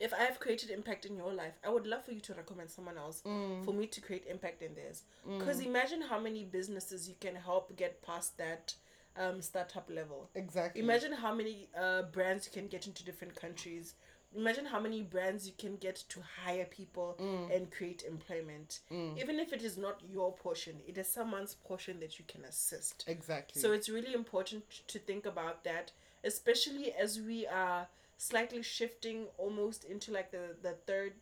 if 0.00 0.14
I 0.14 0.24
have 0.24 0.40
created 0.40 0.70
impact 0.70 1.04
in 1.04 1.14
your 1.14 1.32
life, 1.32 1.52
I 1.64 1.68
would 1.68 1.86
love 1.86 2.04
for 2.04 2.12
you 2.12 2.20
to 2.20 2.34
recommend 2.34 2.70
someone 2.70 2.96
else 2.98 3.22
Mm. 3.24 3.64
for 3.64 3.72
me 3.74 3.86
to 3.86 4.00
create 4.00 4.26
impact 4.26 4.62
in 4.62 4.74
theirs. 4.74 5.04
Because 5.38 5.60
imagine 5.60 6.00
how 6.00 6.18
many 6.18 6.44
businesses 6.44 7.08
you 7.08 7.14
can 7.20 7.34
help 7.36 7.76
get 7.76 8.00
past 8.02 8.36
that 8.38 8.74
um, 9.16 9.42
startup 9.42 9.90
level. 9.90 10.30
Exactly. 10.34 10.80
Imagine 10.80 11.12
how 11.12 11.34
many 11.34 11.68
uh, 11.76 12.02
brands 12.02 12.46
you 12.46 12.52
can 12.52 12.68
get 12.68 12.86
into 12.86 13.04
different 13.04 13.34
countries. 13.34 13.94
Imagine 14.34 14.64
how 14.64 14.78
many 14.80 15.02
brands 15.02 15.46
you 15.48 15.52
can 15.58 15.76
get 15.76 15.96
to 16.08 16.20
hire 16.44 16.64
people 16.64 17.16
Mm. 17.20 17.54
and 17.54 17.70
create 17.70 18.02
employment. 18.04 18.80
Even 19.18 19.38
if 19.40 19.52
it 19.52 19.62
is 19.62 19.76
not 19.76 20.00
your 20.08 20.32
portion, 20.32 20.80
it 20.86 20.96
is 20.96 21.08
someone's 21.08 21.54
portion 21.56 22.00
that 22.00 22.18
you 22.18 22.24
can 22.26 22.44
assist. 22.44 23.04
Exactly. 23.08 23.60
So 23.60 23.72
it's 23.72 23.88
really 23.90 24.14
important 24.14 24.64
to 24.86 24.98
think 24.98 25.26
about 25.26 25.64
that, 25.64 25.90
especially 26.24 26.92
as 26.92 27.20
we 27.20 27.46
are 27.48 27.88
slightly 28.20 28.62
shifting 28.62 29.26
almost 29.38 29.84
into 29.84 30.12
like 30.12 30.30
the 30.30 30.56
the 30.62 30.74
third 30.86 31.14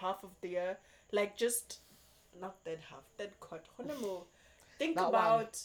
half 0.00 0.22
of 0.24 0.30
the 0.40 0.48
year, 0.48 0.78
like 1.12 1.36
just 1.36 1.80
not 2.40 2.62
that 2.64 2.78
half, 2.90 3.04
that 3.18 3.38
cut. 3.40 3.64
Think 4.78 4.96
That 4.96 5.12
one. 5.12 5.14
about 5.14 5.58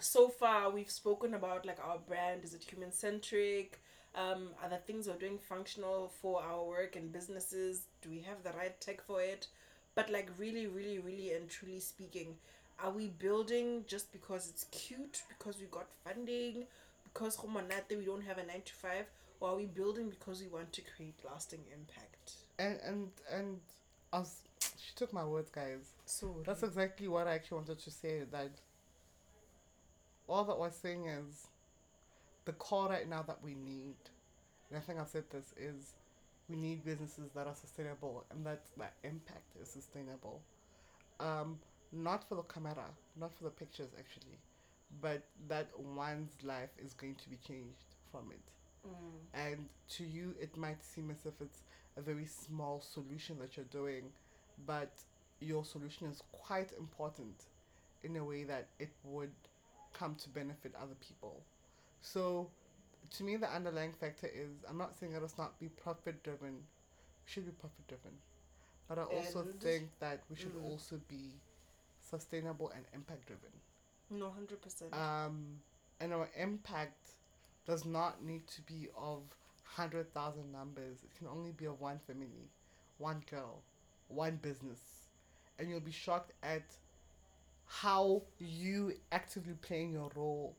so 0.00 0.28
far 0.28 0.70
we've 0.70 0.90
spoken 0.90 1.34
about 1.34 1.66
like 1.66 1.78
our 1.84 1.98
brand. 1.98 2.44
Is 2.44 2.54
it 2.54 2.64
human 2.64 2.92
centric 2.92 3.80
um 4.16 4.50
are 4.62 4.68
the 4.68 4.76
things 4.76 5.08
we're 5.08 5.14
doing 5.24 5.38
functional 5.38 6.08
for 6.20 6.42
our 6.42 6.64
work 6.64 6.96
and 6.96 7.12
businesses? 7.12 7.86
Do 8.02 8.10
we 8.10 8.20
have 8.20 8.42
the 8.42 8.52
right 8.58 8.78
tech 8.80 9.02
for 9.02 9.20
it? 9.20 9.48
But 9.94 10.10
like 10.10 10.30
really 10.38 10.66
really 10.66 10.98
really 10.98 11.32
and 11.32 11.48
truly 11.48 11.80
speaking 11.80 12.36
are 12.82 12.90
we 12.90 13.08
building 13.08 13.84
just 13.86 14.12
because 14.12 14.48
it's 14.48 14.64
cute 14.72 15.22
because 15.28 15.60
we 15.60 15.66
got 15.66 15.86
funding 16.04 16.66
because 17.12 17.38
we 17.90 18.04
don't 18.04 18.22
have 18.24 18.38
a 18.38 18.44
9 18.46 18.62
to 18.64 18.74
5 18.74 19.06
or 19.44 19.50
are 19.50 19.56
we 19.56 19.66
building 19.66 20.08
because 20.08 20.40
we 20.40 20.48
want 20.48 20.72
to 20.72 20.82
create 20.96 21.14
lasting 21.24 21.60
impact 21.72 22.32
And 22.58 22.78
and 22.88 23.10
and 23.30 23.60
I 24.12 24.18
was, 24.20 24.42
she 24.60 24.92
took 24.94 25.12
my 25.12 25.24
words, 25.24 25.50
guys. 25.50 25.90
so 26.06 26.36
That's 26.46 26.62
exactly 26.62 27.08
what 27.08 27.26
I 27.26 27.34
actually 27.34 27.56
wanted 27.56 27.80
to 27.80 27.90
say. 27.90 28.22
That 28.30 28.52
all 30.28 30.44
that 30.44 30.58
we're 30.58 30.70
saying 30.70 31.06
is 31.06 31.48
the 32.44 32.52
call 32.52 32.88
right 32.88 33.08
now 33.08 33.22
that 33.22 33.38
we 33.42 33.54
need, 33.54 33.96
and 34.70 34.78
I 34.78 34.80
think 34.80 34.98
I've 35.00 35.08
said 35.08 35.24
this 35.30 35.52
is 35.58 35.94
we 36.48 36.56
need 36.56 36.84
businesses 36.84 37.30
that 37.34 37.46
are 37.46 37.54
sustainable 37.54 38.24
and 38.30 38.46
that 38.46 38.62
that 38.78 38.94
impact 39.02 39.56
is 39.60 39.68
sustainable. 39.68 40.40
Um, 41.20 41.58
not 41.92 42.28
for 42.28 42.36
the 42.36 42.42
camera, 42.42 42.88
not 43.18 43.32
for 43.36 43.44
the 43.44 43.50
pictures 43.50 43.90
actually, 43.98 44.38
but 45.00 45.22
that 45.48 45.68
one's 45.78 46.34
life 46.42 46.70
is 46.84 46.94
going 46.94 47.16
to 47.16 47.28
be 47.30 47.36
changed 47.46 47.88
from 48.12 48.30
it. 48.30 48.53
Mm. 48.86 49.20
And 49.34 49.68
to 49.96 50.04
you, 50.04 50.34
it 50.40 50.56
might 50.56 50.82
seem 50.84 51.10
as 51.10 51.24
if 51.26 51.40
it's 51.40 51.62
a 51.96 52.00
very 52.00 52.26
small 52.26 52.80
solution 52.80 53.38
that 53.40 53.56
you're 53.56 53.66
doing, 53.66 54.04
but 54.66 54.92
your 55.40 55.64
solution 55.64 56.06
is 56.08 56.22
quite 56.32 56.72
important 56.78 57.44
in 58.02 58.16
a 58.16 58.24
way 58.24 58.44
that 58.44 58.68
it 58.78 58.90
would 59.04 59.32
come 59.92 60.14
to 60.16 60.28
benefit 60.28 60.74
other 60.80 60.94
people. 61.00 61.42
So, 62.02 62.50
to 63.10 63.24
me, 63.24 63.36
the 63.36 63.48
underlying 63.52 63.92
factor 63.92 64.26
is 64.26 64.50
I'm 64.68 64.78
not 64.78 64.98
saying 64.98 65.12
that 65.12 65.22
it's 65.22 65.38
not 65.38 65.58
be 65.60 65.68
profit 65.68 66.22
driven, 66.22 66.54
we 66.54 67.26
should 67.26 67.46
be 67.46 67.52
profit 67.52 67.86
driven, 67.88 68.12
but 68.88 68.98
I 68.98 69.02
also 69.04 69.40
And- 69.42 69.60
think 69.60 69.90
that 70.00 70.22
we 70.28 70.36
should 70.36 70.54
Mhm. 70.54 70.64
also 70.64 70.98
be 71.08 71.32
sustainable 72.00 72.68
and 72.70 72.84
impact 72.92 73.26
driven. 73.26 73.52
no 74.10 74.28
100% 74.30 74.92
Um, 74.94 75.62
and 76.00 76.12
our 76.12 76.28
impact 76.36 77.14
does 77.66 77.84
not 77.84 78.24
need 78.24 78.46
to 78.48 78.62
be 78.62 78.88
of 78.96 79.22
100,000 79.76 80.52
numbers. 80.52 80.98
It 81.02 81.16
can 81.16 81.26
only 81.26 81.52
be 81.52 81.66
of 81.66 81.80
one 81.80 81.98
family, 82.06 82.50
one 82.98 83.22
girl, 83.30 83.62
one 84.08 84.38
business. 84.42 84.80
And 85.58 85.68
you'll 85.68 85.80
be 85.80 85.92
shocked 85.92 86.32
at 86.42 86.64
how 87.66 88.22
you 88.38 88.94
actively 89.12 89.54
playing 89.62 89.92
your 89.92 90.10
role 90.14 90.54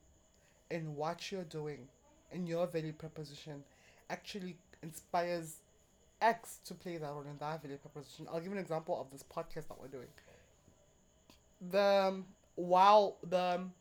in 0.72 0.96
what 0.96 1.32
you're 1.32 1.44
doing 1.44 1.88
and 2.32 2.48
your 2.48 2.68
value 2.68 2.94
proposition 2.94 3.64
actually 4.10 4.58
inspires 4.82 5.58
X 6.22 6.60
to 6.66 6.74
play 6.74 6.98
that 6.98 7.08
role 7.08 7.22
in 7.30 7.38
that 7.40 7.62
value 7.62 7.78
proposition. 7.78 8.28
I'll 8.32 8.40
give 8.40 8.52
an 8.52 8.58
example 8.58 9.00
of 9.00 9.12
this 9.12 9.24
podcast 9.24 9.68
that 9.68 9.80
we're 9.80 9.88
doing. 9.88 10.08
The 11.72 12.08
um, 12.08 12.26
while 12.56 13.18
the 13.28 13.56
um, 13.56 13.74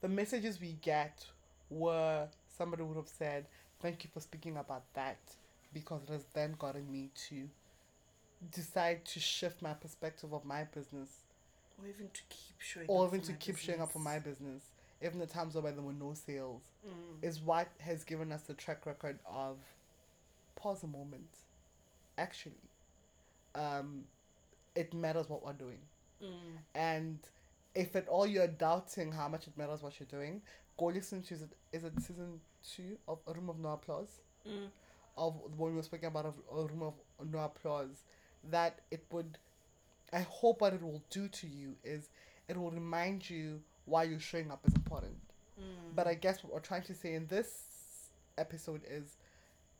the 0.00 0.08
messages 0.08 0.60
we 0.60 0.76
get 0.82 1.26
were 1.70 2.28
somebody 2.56 2.82
would 2.82 2.96
have 2.96 3.08
said, 3.08 3.46
Thank 3.80 4.04
you 4.04 4.10
for 4.12 4.20
speaking 4.20 4.56
about 4.56 4.84
that 4.94 5.18
because 5.72 6.02
it 6.04 6.10
has 6.10 6.24
then 6.32 6.54
gotten 6.58 6.90
me 6.90 7.10
to 7.28 7.48
decide 8.50 9.04
to 9.04 9.20
shift 9.20 9.60
my 9.62 9.72
perspective 9.74 10.32
of 10.32 10.44
my 10.44 10.64
business 10.64 11.08
or 11.78 11.86
even 11.88 12.08
to 12.12 12.22
keep 12.30 12.56
showing 12.58 12.86
or 12.88 13.04
up 13.06 13.10
even 13.10 13.20
for 13.20 13.26
to 13.26 13.32
my 13.32 13.38
keep 13.38 13.56
showing 13.58 13.80
up 13.82 13.92
for 13.92 13.98
business. 13.98 14.14
my 14.14 14.18
business, 14.18 14.62
even 15.02 15.18
the 15.18 15.26
times 15.26 15.54
where 15.54 15.70
there 15.72 15.82
were 15.82 15.92
no 15.92 16.14
sales, 16.14 16.62
Mm. 16.86 17.22
is 17.22 17.40
what 17.40 17.68
has 17.80 18.04
given 18.04 18.30
us 18.32 18.42
the 18.42 18.54
track 18.54 18.86
record 18.86 19.18
of 19.26 19.58
pause 20.54 20.82
a 20.84 20.86
moment. 20.86 21.28
Actually, 22.16 22.62
um, 23.54 24.04
it 24.74 24.94
matters 24.94 25.28
what 25.28 25.44
we're 25.44 25.52
doing. 25.52 25.80
Mm. 26.22 26.58
And 26.74 27.18
if 27.74 27.94
at 27.96 28.08
all 28.08 28.26
you're 28.26 28.46
doubting 28.46 29.12
how 29.12 29.28
much 29.28 29.46
it 29.46 29.56
matters 29.58 29.82
what 29.82 29.98
you're 30.00 30.06
doing, 30.06 30.40
go 30.78 30.86
listen 30.86 31.22
to 31.22 31.34
is 31.34 31.42
it, 31.42 31.50
is 31.72 31.84
it 31.84 31.92
season 32.00 32.40
two 32.74 32.96
of 33.08 33.18
A 33.26 33.32
Room 33.32 33.48
of 33.48 33.58
No 33.58 33.70
Applause? 33.70 34.20
Mm. 34.46 34.68
Of 35.18 35.34
when 35.56 35.70
we 35.70 35.76
were 35.76 35.82
speaking 35.82 36.08
about 36.08 36.26
a, 36.26 36.54
a 36.54 36.66
Room 36.66 36.82
of 36.82 36.94
No 37.30 37.38
Applause, 37.38 38.04
that 38.50 38.80
it 38.90 39.04
would, 39.10 39.38
I 40.12 40.20
hope 40.20 40.60
what 40.60 40.74
it 40.74 40.82
will 40.82 41.02
do 41.10 41.28
to 41.28 41.46
you 41.46 41.74
is 41.84 42.10
it 42.48 42.56
will 42.56 42.70
remind 42.70 43.28
you 43.28 43.60
why 43.86 44.04
you're 44.04 44.20
showing 44.20 44.50
up 44.50 44.60
is 44.66 44.74
important. 44.74 45.16
Mm. 45.58 45.94
But 45.94 46.06
I 46.06 46.14
guess 46.14 46.44
what 46.44 46.52
we're 46.52 46.60
trying 46.60 46.82
to 46.82 46.94
say 46.94 47.14
in 47.14 47.26
this 47.26 47.62
episode 48.38 48.82
is 48.88 49.16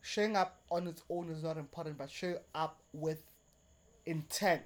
showing 0.01 0.35
up 0.35 0.61
on 0.71 0.87
its 0.87 1.03
own 1.09 1.29
is 1.29 1.43
not 1.43 1.57
important, 1.57 1.97
but 1.97 2.09
show 2.09 2.37
up 2.55 2.79
with 2.93 3.23
intent. 4.05 4.63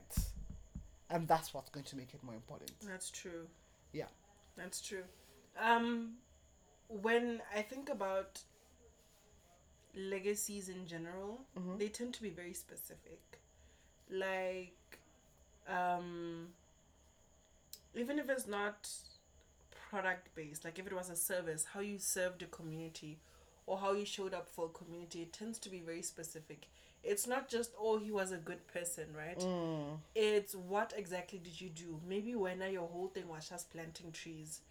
And 1.10 1.28
that's 1.28 1.54
what's 1.54 1.70
going 1.70 1.84
to 1.86 1.98
make 1.98 2.14
it 2.14 2.24
more 2.24 2.36
important. 2.36 2.72
That's 2.88 3.10
true. 3.12 3.48
Yeah. 3.92 4.06
That's 4.56 4.80
true. 4.80 5.04
Um, 5.58 6.18
when 6.88 7.42
I 7.56 7.62
think 7.62 7.90
about 7.90 8.42
legacies 9.94 10.70
in 10.70 10.88
general, 10.88 11.46
Mhm. 11.56 11.78
they 11.80 11.90
tend 11.90 12.14
to 12.16 12.22
be 12.22 12.30
very 12.30 12.54
specific. 12.54 13.40
Like, 14.10 15.00
um, 15.68 16.54
even 17.94 18.20
if 18.20 18.30
it's 18.30 18.48
not 18.48 18.90
product 19.90 20.34
based, 20.36 20.64
like 20.64 20.80
if 20.80 20.88
it 20.88 20.94
was 20.94 21.10
a 21.10 21.16
service, 21.16 21.66
how 21.66 21.82
you 21.82 22.00
served 22.00 22.42
a 22.42 22.48
community 22.48 23.20
or 23.66 23.78
how 23.80 23.92
you 23.92 24.06
showed 24.06 24.34
up 24.34 24.48
for 24.48 24.68
a 24.68 24.70
community, 24.70 25.22
it 25.24 25.34
tends 25.34 25.60
to 25.60 25.70
be 25.70 25.82
very 25.82 26.02
specific. 26.02 26.68
It's 27.04 27.28
not 27.28 27.50
just, 27.50 27.72
oh, 27.78 27.98
he 27.98 28.12
was 28.12 28.32
a 28.32 28.38
good 28.38 28.66
person, 28.68 29.14
right? 29.16 29.38
Mm. 29.40 30.00
it's 30.16 30.54
what 30.56 30.94
exactly 30.96 31.40
did 31.40 31.60
you 31.62 31.70
do 31.70 32.00
maybe 32.06 32.36
when 32.36 32.60
your 32.72 32.88
whole 32.88 33.08
thing 33.08 33.28
was 33.28 33.48
just 33.50 33.70
planting 33.72 34.12
trees 34.12 34.62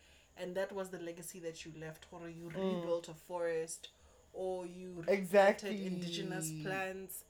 and 0.41 0.55
that 0.55 0.73
was 0.73 0.89
the 0.89 0.99
legacy 0.99 1.39
that 1.41 1.65
you 1.65 1.73
left 1.81 2.07
or 2.11 2.29
you 2.29 2.51
hmm. 2.51 2.77
rebuilt 2.77 3.09
a 3.09 3.15
forest 3.15 3.89
or 4.33 4.67
you 4.67 5.05
Exactly. 5.09 5.87
indigenous 5.87 6.51
plants. 6.63 7.25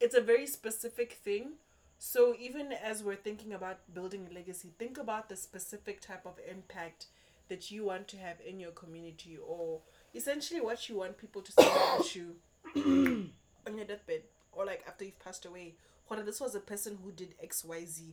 It's 0.00 0.14
a 0.14 0.20
very 0.20 0.46
specific 0.46 1.14
thing. 1.24 1.52
So 1.98 2.34
even 2.38 2.72
as 2.72 3.02
we're 3.02 3.16
thinking 3.16 3.52
about 3.54 3.78
building 3.94 4.28
a 4.30 4.34
legacy 4.34 4.70
think 4.78 4.98
about 4.98 5.28
the 5.28 5.36
specific 5.36 6.00
type 6.00 6.26
of 6.26 6.38
impact 6.48 7.06
that 7.48 7.70
you 7.70 7.84
want 7.84 8.08
to 8.08 8.16
have 8.18 8.36
in 8.46 8.60
your 8.60 8.72
community 8.72 9.38
or 9.44 9.80
essentially 10.14 10.60
what 10.60 10.88
you 10.88 10.96
want 10.96 11.16
people 11.16 11.42
to 11.42 11.52
say 11.52 11.66
about 11.66 12.14
you 12.14 12.36
on 13.66 13.76
your 13.76 13.86
deathbed 13.86 14.22
or 14.52 14.64
like 14.66 14.84
after 14.86 15.04
you've 15.04 15.18
passed 15.18 15.46
away. 15.46 15.74
Or 16.08 16.18
this 16.18 16.40
was 16.40 16.54
a 16.54 16.60
person 16.60 16.98
who 17.02 17.10
did 17.10 17.34
xyz 17.40 18.12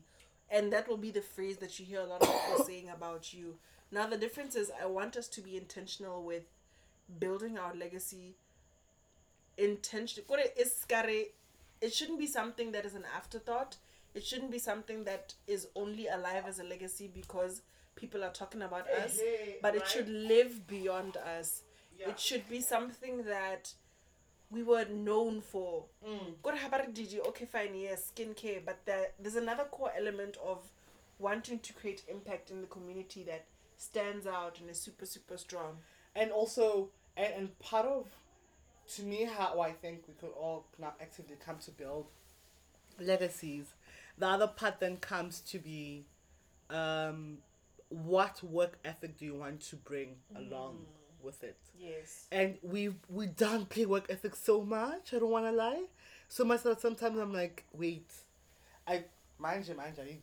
and 0.50 0.72
that 0.72 0.88
will 0.88 0.98
be 0.98 1.12
the 1.12 1.22
phrase 1.22 1.58
that 1.58 1.80
you 1.80 1.86
hear 1.86 2.00
a 2.02 2.06
lot 2.06 2.22
of 2.22 2.28
people 2.28 2.63
saying 2.66 2.90
about 2.90 3.34
you 3.34 3.56
now 3.93 4.07
the 4.07 4.17
difference 4.17 4.55
is 4.55 4.71
i 4.81 4.85
want 4.85 5.15
us 5.15 5.27
to 5.27 5.41
be 5.41 5.55
intentional 5.57 6.23
with 6.23 6.43
building 7.19 7.57
our 7.57 7.73
legacy. 7.75 8.35
Intention 9.57 10.23
kore 10.27 10.39
is 10.57 10.75
scary 10.75 11.27
it 11.81 11.93
shouldn't 11.93 12.19
be 12.19 12.27
something 12.27 12.71
that 12.71 12.85
is 12.85 12.95
an 12.95 13.03
afterthought. 13.15 13.75
It 14.15 14.23
shouldn't 14.25 14.51
be 14.51 14.59
something 14.59 15.03
that 15.03 15.33
is 15.47 15.67
only 15.75 16.07
alive 16.07 16.45
as 16.47 16.59
a 16.59 16.63
legacy 16.63 17.12
because 17.13 17.62
people 17.95 18.23
are 18.23 18.31
talking 18.31 18.62
about 18.62 18.88
us 18.89 19.19
but 19.62 19.75
it 19.75 19.85
should 19.88 20.07
live 20.09 20.65
beyond 20.67 21.17
us. 21.17 21.62
It 22.00 22.19
should 22.19 22.47
be 22.50 22.62
something 22.62 23.23
that 23.25 23.73
we 24.50 24.63
were 24.63 24.85
known 24.85 25.41
for. 25.41 25.85
Mm. 26.07 26.35
Good 26.41 26.55
habari 26.55 26.93
Didi, 26.93 27.19
okay 27.21 27.45
fine 27.45 27.75
yes 27.75 28.12
skincare 28.15 28.65
but 28.65 28.79
there, 28.85 29.07
there's 29.19 29.35
another 29.35 29.65
core 29.65 29.91
element 29.97 30.38
of 30.43 30.59
wanting 31.19 31.59
to 31.59 31.73
create 31.73 32.01
impact 32.07 32.50
in 32.50 32.62
the 32.62 32.67
community 32.67 33.23
that 33.23 33.45
stands 33.77 34.27
out 34.27 34.60
and 34.60 34.70
is 34.70 34.80
super 34.80 35.06
super 35.06 35.38
strong 35.38 35.77
And 36.15 36.32
also, 36.32 36.89
and, 37.18 37.34
and 37.38 37.60
part 37.60 37.86
of, 37.86 38.08
to 38.96 39.03
me, 39.03 39.25
how 39.25 39.60
I 39.62 39.72
think 39.72 40.03
we 40.08 40.13
could 40.15 40.34
all 40.36 40.65
now 40.80 40.94
actively 41.01 41.36
come 41.44 41.58
to 41.60 41.72
build 41.72 42.08
legacies. 43.00 43.65
The 44.18 44.27
other 44.27 44.48
part 44.48 44.80
then 44.80 44.98
comes 44.98 45.39
to 45.42 45.60
be, 45.60 46.06
um, 46.70 47.39
what 47.89 48.44
work 48.44 48.80
ethic 48.86 49.18
do 49.18 49.25
you 49.25 49.36
want 49.36 49.62
to 49.62 49.75
bring 49.77 50.15
along 50.36 50.86
with 51.22 51.44
it? 51.44 51.58
yes 51.80 52.27
and 52.32 52.58
we 52.63 52.89
we 53.10 53.27
downplay 53.27 53.86
work 53.86 54.06
ethic 54.10 54.36
so 54.36 54.63
much. 54.63 55.13
I 55.13 55.20
don't 55.20 55.32
want 55.32 55.46
to 55.46 55.51
lie, 55.51 55.84
so 56.30 56.44
much 56.44 56.63
that 56.63 56.82
sometimes 56.82 57.18
I'm 57.20 57.34
like, 57.34 57.65
wait, 57.74 58.10
I 58.88 59.06
mind 59.39 59.68
you, 59.68 59.75
mind 59.75 59.96
you, 59.98 60.03
you, 60.06 60.18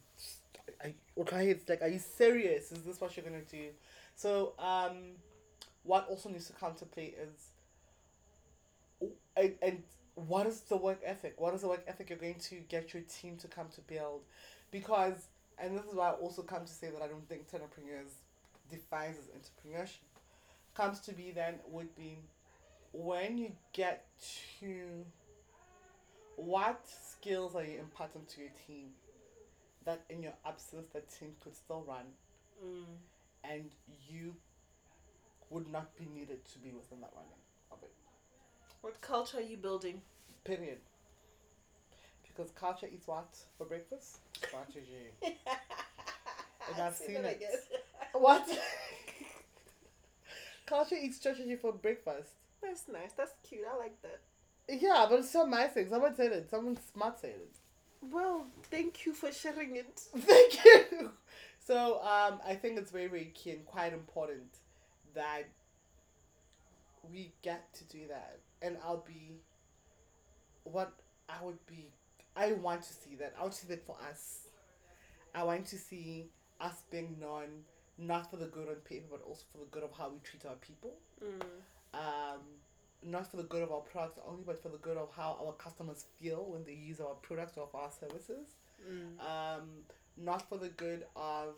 I, 0.82 0.94
okay, 1.18 1.50
it's 1.50 1.68
like, 1.68 1.82
are 1.82 1.88
you 1.88 1.98
serious? 1.98 2.72
Is 2.72 2.82
this 2.82 3.00
what 3.00 3.16
you're 3.16 3.24
gonna 3.24 3.42
do? 3.42 3.68
So 4.16 4.54
um, 4.58 5.16
what 5.82 6.08
also 6.08 6.28
needs 6.28 6.46
to 6.46 6.52
come 6.52 6.74
to 6.74 6.84
play 6.84 7.14
is 7.20 7.50
and, 9.36 9.54
and 9.62 9.82
what 10.14 10.46
is 10.46 10.60
the 10.62 10.76
work 10.76 11.00
ethic? 11.04 11.34
What 11.38 11.54
is 11.54 11.62
the 11.62 11.68
work 11.68 11.84
ethic 11.86 12.10
you're 12.10 12.18
going 12.18 12.38
to 12.50 12.56
get 12.68 12.92
your 12.92 13.02
team 13.04 13.36
to 13.38 13.48
come 13.48 13.66
to 13.74 13.80
build? 13.82 14.22
Because, 14.70 15.28
and 15.58 15.76
this 15.76 15.86
is 15.86 15.94
why 15.94 16.10
I 16.10 16.12
also 16.12 16.42
come 16.42 16.64
to 16.64 16.72
say 16.72 16.90
that 16.90 17.02
I 17.02 17.08
don't 17.08 17.26
think 17.28 17.42
entrepreneurs 17.52 18.10
defines 18.70 19.16
as 19.18 19.26
entrepreneurship. 19.28 20.04
Comes 20.74 21.00
to 21.00 21.12
be 21.12 21.32
then 21.32 21.54
would 21.68 21.94
be 21.96 22.18
when 22.92 23.38
you 23.38 23.52
get 23.72 24.06
to 24.60 25.04
what 26.36 26.80
skills 26.86 27.54
are 27.54 27.64
you 27.64 27.78
imparting 27.78 28.22
to 28.34 28.40
your 28.40 28.50
team 28.66 28.88
that 29.84 30.02
in 30.10 30.22
your 30.22 30.34
absence 30.46 30.88
the 30.92 31.00
team 31.00 31.34
could 31.42 31.56
still 31.56 31.84
run 31.86 32.06
Mm. 32.62 32.84
and 33.42 33.70
you 34.08 34.34
would 35.48 35.70
not 35.72 35.96
be 35.96 36.04
needed 36.14 36.44
to 36.52 36.58
be 36.58 36.70
within 36.72 37.00
that 37.00 37.10
running 37.14 37.40
of 37.72 37.82
it. 37.82 37.90
What 38.82 39.00
culture 39.00 39.38
are 39.38 39.42
you 39.42 39.56
building? 39.56 40.02
Period. 40.44 40.78
Because 42.26 42.50
culture 42.52 42.86
eats 42.92 43.06
what 43.06 43.34
for 43.58 43.64
breakfast? 43.66 44.18
Strategy. 44.36 45.10
And 46.72 46.80
I've 46.82 46.94
Say 46.94 47.06
seen 47.06 47.22
that 47.22 47.40
it. 47.40 47.64
what? 48.12 48.46
culture 50.66 50.94
eats 51.00 51.16
strategy 51.16 51.56
for 51.56 51.72
breakfast. 51.72 52.30
That's 52.62 52.86
nice. 52.88 53.12
That's 53.16 53.32
cute. 53.48 53.62
I 53.72 53.76
like 53.76 54.00
that. 54.02 54.20
Yeah, 54.68 55.06
but 55.08 55.20
it's 55.20 55.34
not 55.34 55.48
my 55.48 55.66
thing. 55.66 55.88
Someone 55.90 56.14
said 56.14 56.32
it. 56.32 56.50
Someone 56.50 56.78
smart 56.92 57.18
said 57.20 57.30
it. 57.36 57.56
Well, 58.02 58.46
thank 58.70 59.04
you 59.04 59.12
for 59.12 59.30
sharing 59.30 59.76
it. 59.76 60.00
Thank 60.16 60.64
you. 60.64 61.10
So 61.58 62.00
um, 62.02 62.40
I 62.46 62.54
think 62.54 62.78
it's 62.78 62.90
very, 62.90 63.08
very 63.08 63.32
key 63.34 63.50
and 63.50 63.66
quite 63.66 63.92
important 63.92 64.58
that 65.14 65.44
we 67.12 67.32
get 67.42 67.72
to 67.74 67.84
do 67.84 68.08
that. 68.08 68.38
And 68.62 68.78
I'll 68.84 69.04
be 69.06 69.42
what 70.64 70.92
I 71.28 71.44
would 71.44 71.64
be. 71.66 71.90
I 72.36 72.52
want 72.52 72.82
to 72.82 72.92
see 72.92 73.16
that. 73.16 73.34
I 73.38 73.42
want 73.42 73.52
to 73.52 73.58
see 73.60 73.68
that 73.68 73.86
for 73.86 73.96
us. 74.08 74.48
I 75.34 75.44
want 75.44 75.66
to 75.66 75.78
see 75.78 76.30
us 76.60 76.82
being 76.90 77.16
known 77.20 77.64
not 77.98 78.30
for 78.30 78.36
the 78.36 78.46
good 78.46 78.68
on 78.68 78.76
paper, 78.76 79.06
but 79.10 79.22
also 79.26 79.42
for 79.52 79.58
the 79.58 79.66
good 79.70 79.82
of 79.82 79.90
how 79.96 80.08
we 80.08 80.18
treat 80.24 80.44
our 80.46 80.56
people. 80.56 80.94
Mm. 81.22 81.42
Um, 81.92 82.40
not 83.02 83.30
for 83.30 83.36
the 83.38 83.42
good 83.44 83.62
of 83.62 83.72
our 83.72 83.80
products 83.80 84.18
only, 84.28 84.42
but 84.44 84.62
for 84.62 84.68
the 84.68 84.78
good 84.78 84.96
of 84.96 85.08
how 85.16 85.38
our 85.44 85.52
customers 85.52 86.04
feel 86.20 86.44
when 86.48 86.64
they 86.64 86.74
use 86.74 87.00
our 87.00 87.14
products 87.22 87.56
or 87.56 87.68
our 87.74 87.90
services 87.90 88.48
Mm. 88.90 89.20
um, 89.20 89.68
not 90.16 90.48
for 90.48 90.56
the 90.56 90.68
good 90.70 91.04
of 91.14 91.54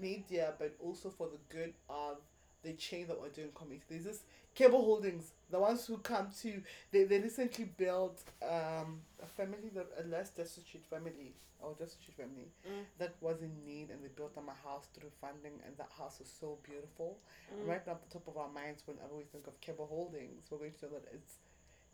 media, 0.00 0.52
but 0.58 0.74
also 0.78 1.08
for 1.10 1.28
the 1.28 1.38
good 1.48 1.72
of 1.88 2.18
the 2.62 2.72
chain 2.74 3.06
that 3.08 3.20
we're 3.20 3.28
doing 3.30 3.48
community. 3.54 3.84
There's 3.88 4.04
this 4.04 4.22
Cable 4.54 4.82
Holdings, 4.82 5.32
the 5.50 5.58
ones 5.58 5.86
who 5.86 5.98
come 5.98 6.28
to, 6.42 6.60
they, 6.90 7.04
they 7.04 7.18
recently 7.20 7.64
built 7.76 8.22
um, 8.42 9.00
a 9.22 9.26
family, 9.26 9.70
that 9.74 9.86
a 10.04 10.06
less 10.08 10.30
destitute 10.30 10.84
family, 10.86 11.32
or 11.60 11.74
destitute 11.78 12.14
family, 12.16 12.48
Mm. 12.66 12.84
that 12.98 13.14
was 13.20 13.40
in 13.42 13.52
need, 13.64 13.90
and 13.90 14.02
they 14.04 14.08
built 14.08 14.34
them 14.34 14.48
a 14.48 14.68
house 14.68 14.86
through 14.94 15.10
funding, 15.20 15.60
and 15.66 15.76
that 15.78 15.90
house 15.96 16.18
was 16.18 16.28
so 16.28 16.58
beautiful. 16.64 17.18
Mm. 17.54 17.68
right 17.68 17.86
now, 17.86 17.92
at 17.94 18.02
the 18.02 18.10
top 18.12 18.26
of 18.28 18.36
our 18.36 18.48
minds, 18.50 18.82
whenever 18.86 19.14
we 19.16 19.24
think 19.24 19.46
of 19.46 19.58
Cable 19.60 19.86
Holdings, 19.86 20.46
we're 20.50 20.58
going 20.58 20.72
to 20.72 20.84
know 20.86 20.92
that 20.92 21.08
it's 21.14 21.34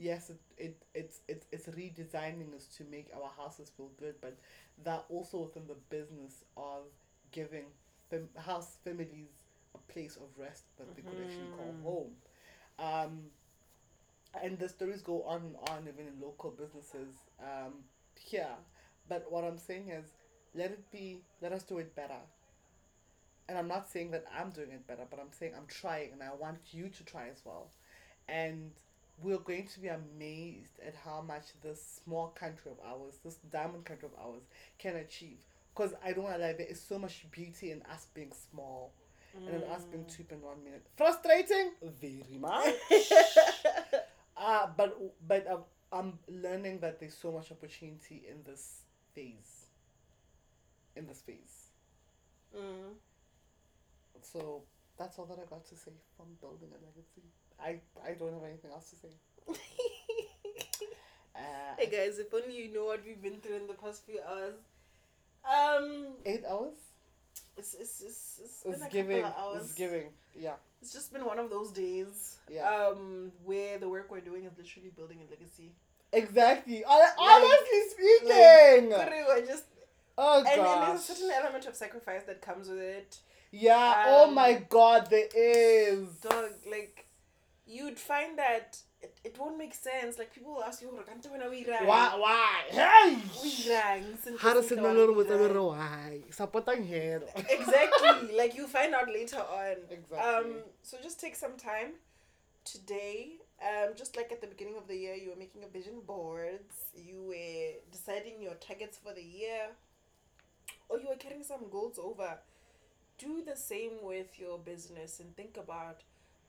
yes, 0.01 0.31
it, 0.31 0.39
it 0.57 0.77
it's 0.95 1.21
it's 1.29 1.47
it's 1.53 1.67
redesigning 1.69 2.55
us 2.55 2.67
to 2.77 2.85
make 2.85 3.09
our 3.15 3.31
houses 3.37 3.71
feel 3.77 3.91
good, 3.99 4.15
but 4.21 4.37
that 4.85 5.05
also 5.09 5.39
within 5.43 5.67
the 5.67 5.75
business 5.91 6.45
of 6.57 6.83
giving 7.33 7.65
fam- 8.11 8.29
house 8.37 8.77
families 8.85 9.43
a 9.75 9.93
place 9.93 10.17
of 10.17 10.29
rest 10.39 10.65
that 10.79 10.95
they 10.97 11.03
could 11.03 11.21
actually 11.25 11.49
call 11.57 11.73
Mhm. 11.75 11.83
home. 11.83 12.17
Um, 12.79 13.31
and 14.43 14.59
the 14.59 14.69
stories 14.69 15.03
go 15.03 15.23
on 15.23 15.41
and 15.41 15.57
on, 15.71 15.89
even 15.89 16.07
in 16.07 16.21
local 16.21 16.51
businesses 16.51 17.15
um, 17.41 17.75
here. 18.19 18.55
But 19.09 19.27
what 19.31 19.45
I'm 19.45 19.59
saying 19.59 19.89
is, 19.89 20.05
let 20.55 20.71
it 20.71 20.91
be, 20.91 21.23
let 21.41 21.53
us 21.53 21.63
do 21.63 21.79
it 21.79 21.95
better. 21.95 22.21
And 23.49 23.57
I'm 23.57 23.69
not 23.69 23.89
saying 23.89 24.11
that 24.11 24.25
I'm 24.37 24.51
doing 24.51 24.73
it 24.73 24.87
better, 24.87 25.05
but 25.09 25.19
I'm 25.19 25.33
saying 25.33 25.53
I'm 25.57 25.67
trying 25.67 26.13
and 26.13 26.23
I 26.23 26.35
want 26.35 26.59
you 26.71 26.89
to 26.89 27.05
try 27.05 27.29
as 27.29 27.41
well. 27.45 27.71
And 28.29 28.73
we're 29.23 29.39
going 29.39 29.67
to 29.67 29.81
be 29.81 29.89
amazed 29.89 30.79
at 30.87 30.95
how 30.95 31.23
much 31.23 31.45
this 31.63 32.01
small 32.05 32.29
country 32.29 32.71
of 32.71 32.79
ours, 32.87 33.15
this 33.25 33.37
diamond 33.51 33.85
country 33.85 34.09
of 34.13 34.21
ours, 34.23 34.43
can 34.79 34.97
achieve. 34.97 35.39
Because 35.75 35.95
I 36.05 36.13
don't 36.13 36.25
want 36.25 36.37
to 36.37 36.43
lie, 36.43 36.53
there 36.53 36.67
is 36.67 36.81
so 36.81 36.99
much 36.99 37.25
beauty 37.31 37.71
in 37.71 37.83
us 37.91 38.07
being 38.15 38.33
small 38.51 38.93
and 39.35 39.63
in 39.63 39.71
us 39.71 39.85
being 39.85 40.05
two 40.07 40.25
in 40.31 40.41
one 40.43 40.63
minute. 40.65 40.87
Frustrating? 40.97 41.73
Very 42.01 42.39
much. 42.39 42.75
uh, 44.37 44.67
but 44.77 44.97
but 45.27 45.47
uh, 45.47 45.59
I'm 45.93 46.19
learning 46.29 46.81
that 46.81 47.01
there's 47.01 47.17
so 47.17 47.33
much 47.33 47.51
opportunity 47.51 48.25
in 48.29 48.43
this 48.45 48.83
phase. 49.15 49.67
In 50.97 51.07
this 51.07 51.21
phase. 51.21 51.69
Mm. 52.57 52.95
So 54.23 54.63
that's 54.99 55.19
all 55.19 55.27
that 55.27 55.39
I 55.39 55.49
got 55.49 55.65
to 55.67 55.77
say 55.77 55.93
from 56.17 56.27
building 56.41 56.69
a 56.71 56.81
legacy. 56.85 57.23
I, 57.61 57.81
I 58.05 58.15
don't 58.15 58.33
have 58.33 58.45
anything 58.45 58.71
else 58.71 58.91
to 58.91 58.97
say. 58.97 59.09
Uh, 61.39 61.75
hey 61.79 61.87
guys, 61.87 62.19
if 62.19 62.35
only 62.35 62.57
you 62.57 62.73
know 62.75 62.87
what 62.87 63.01
we've 63.07 63.23
been 63.23 63.39
through 63.41 63.55
in 63.55 63.67
the 63.69 63.75
past 63.75 64.05
few 64.05 64.19
hours. 64.29 64.55
Um, 65.47 66.17
eight 66.27 66.43
hours? 66.51 66.75
It's 67.59 67.75
it's 67.75 68.01
it's, 68.03 68.41
it's 68.43 68.63
been 68.63 68.73
It's 68.75 68.83
a 68.85 68.89
giving. 68.89 69.23
couple 69.23 69.41
of 69.49 69.55
hours. 69.57 69.65
It's 69.65 69.75
giving. 69.75 70.07
Yeah. 70.35 70.55
It's 70.81 70.93
just 70.93 71.13
been 71.13 71.25
one 71.25 71.39
of 71.39 71.51
those 71.51 71.73
days. 71.73 72.37
Yeah. 72.51 72.69
Um, 72.71 73.33
where 73.45 73.79
the 73.79 73.89
work 73.89 74.11
we're 74.11 74.21
doing 74.21 74.45
is 74.45 74.53
literally 74.57 74.91
building 74.97 75.19
a 75.27 75.31
legacy. 75.31 75.73
Exactly. 76.13 76.85
Hon- 76.87 77.15
Honestly 77.19 77.81
speaking. 77.91 78.91
We're 78.91 79.47
just 79.47 79.65
oh 80.17 80.39
and, 80.39 80.49
and 80.49 80.63
gosh. 80.63 80.89
there's 80.89 81.01
a 81.01 81.03
certain 81.15 81.31
element 81.31 81.67
of 81.67 81.75
sacrifice 81.75 82.23
that 82.25 82.41
comes 82.41 82.69
with 82.69 82.79
it. 82.79 83.19
yeah. 83.51 84.05
oh 84.07 84.29
um, 84.29 84.35
my 84.35 84.55
God, 84.69 85.11
there 85.11 85.29
is. 85.35 86.09
Dog, 86.23 86.51
like 86.71 87.07
you'd 87.67 87.99
find 87.99 88.39
that 88.39 88.79
it, 89.29 89.39
won't 89.39 89.59
make 89.59 89.75
sense. 89.75 90.19
Like 90.19 90.35
people 90.35 90.55
will 90.55 90.65
ask 90.65 90.83
you, 90.83 90.89
"Rokante 90.89 91.29
wena 91.33 91.47
o 91.47 91.51
irang?" 91.51 91.87
Why? 91.87 92.07
Why? 92.25 92.63
Hey. 92.71 93.17
O 93.37 93.45
irang? 93.45 94.05
Since 94.23 94.41
How 94.41 94.55
does 94.55 94.71
it 94.73 94.77
the 94.77 94.83
know 94.83 94.89
one 94.89 94.97
little 94.97 95.15
o 95.15 95.19
with 95.19 95.31
a 95.31 95.63
why? 95.63 96.21
Supporting 96.31 96.85
here. 96.85 97.23
exactly. 97.37 98.37
like 98.41 98.55
you 98.57 98.67
find 98.67 98.95
out 98.95 99.09
later 99.09 99.39
on. 99.39 99.77
Exactly. 99.91 100.19
Um, 100.19 100.63
so 100.83 100.97
just 101.03 101.21
take 101.21 101.37
some 101.37 101.57
time 101.57 101.91
today. 102.65 103.39
Um, 103.61 103.95
just 103.97 104.17
like 104.17 104.31
at 104.31 104.41
the 104.41 104.47
beginning 104.47 104.77
of 104.77 104.87
the 104.87 104.97
year, 104.97 105.15
you 105.15 105.31
were 105.31 105.37
making 105.37 105.65
a 105.65 105.69
vision 105.69 106.01
boards. 106.07 106.75
You 106.95 107.25
were 107.33 107.81
deciding 107.91 108.41
your 108.41 108.55
targets 108.55 108.97
for 108.99 109.13
the 109.13 109.23
year, 109.23 109.63
or 110.89 110.99
you 111.01 111.09
were 111.09 111.17
carrying 111.17 111.43
some 111.43 111.69
goals 111.71 111.99
over. 111.99 112.39
Do 113.19 113.43
the 113.45 113.57
same 113.57 113.95
with 114.03 114.39
your 114.39 114.59
business 114.59 115.19
and 115.19 115.35
think 115.37 115.57
about 115.57 116.03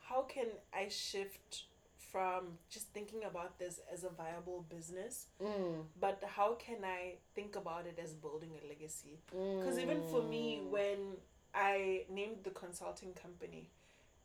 how 0.09 0.21
can 0.23 0.47
I 0.73 0.87
shift 0.89 1.63
from 2.11 2.57
just 2.69 2.87
thinking 2.93 3.23
about 3.25 3.59
this 3.59 3.79
as 3.93 4.03
a 4.03 4.09
viable 4.09 4.65
business, 4.69 5.27
Mm, 5.41 5.85
but 5.99 6.21
how 6.35 6.53
can 6.55 6.83
I 6.83 7.15
think 7.35 7.55
about 7.55 7.85
it 7.85 7.99
as 8.03 8.13
building 8.13 8.51
a 8.63 8.67
legacy? 8.67 9.19
mm. 9.35 9.59
Because 9.59 9.77
even 9.79 10.01
for 10.09 10.21
me, 10.23 10.61
when 10.69 11.17
I 11.53 12.05
named 12.09 12.37
the 12.43 12.49
consulting 12.51 13.13
company, 13.13 13.69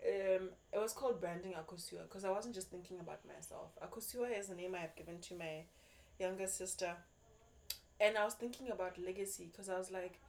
um, 0.06 0.50
it 0.72 0.78
was 0.78 0.92
called 0.92 1.20
Branding 1.20 1.52
Akosua 1.54 2.02
because 2.02 2.24
I 2.24 2.30
wasn't 2.30 2.54
just 2.54 2.70
thinking 2.70 3.00
about 3.00 3.20
myself. 3.26 3.70
Akosua 3.82 4.38
is 4.38 4.48
the 4.48 4.54
name 4.54 4.74
I 4.74 4.78
have 4.78 4.96
given 4.96 5.18
to 5.20 5.34
my 5.34 5.64
younger 6.18 6.46
sister. 6.46 6.94
And 8.00 8.18
I 8.18 8.24
was 8.24 8.34
thinking 8.34 8.70
about 8.70 8.98
legacy 8.98 9.48
because 9.50 9.68
I 9.68 9.78
was 9.78 9.90
like, 9.90 10.20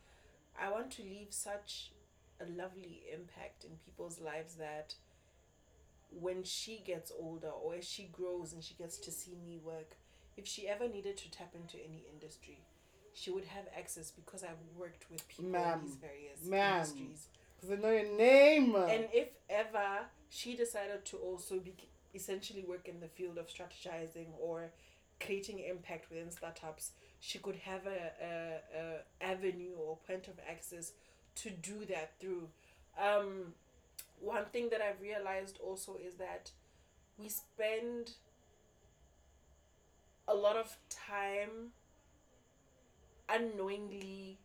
I 0.60 0.72
want 0.72 0.92
to 0.92 1.02
leave 1.04 1.28
such 1.32 1.92
a 2.40 2.46
lovely 2.46 3.04
impact 3.14 3.64
in 3.66 3.72
people's 3.86 4.20
lives 4.22 4.56
that 4.56 4.96
when 6.10 6.44
she 6.44 6.82
gets 6.86 7.12
older 7.20 7.50
or 7.50 7.76
as 7.76 7.88
she 7.88 8.10
grows 8.12 8.54
and 8.54 8.64
she 8.64 8.74
gets 8.74 8.98
to 9.00 9.12
see 9.12 9.36
me 9.46 9.60
work, 9.64 9.96
if 10.38 10.48
she 10.48 10.68
ever 10.68 10.88
needed 10.88 11.18
to 11.18 11.32
tap 11.32 11.54
into 11.56 11.78
any 11.78 12.04
industry, 12.12 12.60
she 13.14 13.32
would 13.32 13.46
have 13.46 13.66
access 13.78 14.12
because 14.12 14.44
I've 14.44 14.58
worked 14.78 15.10
with 15.10 15.28
people 15.28 15.46
Ma'am. 15.46 15.80
in 15.80 15.86
these 15.86 15.96
various 15.96 16.46
Ma'am. 16.46 16.82
industries. 16.82 17.28
Because 17.56 17.72
I 17.72 17.82
know 17.82 17.90
your 17.92 18.18
name. 18.18 18.76
And 18.76 19.08
if 19.14 19.30
ever 19.50 20.06
she 20.30 20.56
decided 20.56 21.06
to 21.06 21.18
also 21.18 21.60
be 21.60 21.74
essentially 22.14 22.64
work 22.68 22.88
in 22.88 23.00
the 23.00 23.08
field 23.08 23.38
of 23.38 23.48
strategizing 23.48 24.28
or 24.40 24.72
creating 25.20 25.60
impact 25.60 26.10
within 26.10 26.30
startups, 26.32 26.92
she 27.20 27.40
could 27.40 27.56
have 27.56 27.82
a, 27.88 28.12
a, 28.22 28.80
a 28.80 29.26
avenue 29.32 29.74
or 29.78 29.98
point 30.08 30.28
of 30.28 30.34
access 30.50 30.92
to 31.36 31.50
do 31.50 31.86
that 31.86 32.14
through. 32.20 32.48
Um, 33.02 33.54
one 34.20 34.46
thing 34.46 34.70
that 34.70 34.82
I've 34.82 35.02
realized 35.02 35.60
also 35.64 35.96
is 35.96 36.16
that 36.16 36.52
we 37.18 37.30
spend 37.30 38.12
a 40.28 40.34
lot 40.34 40.58
of 40.58 40.78
time 40.90 41.72
unknowingly 43.30 44.38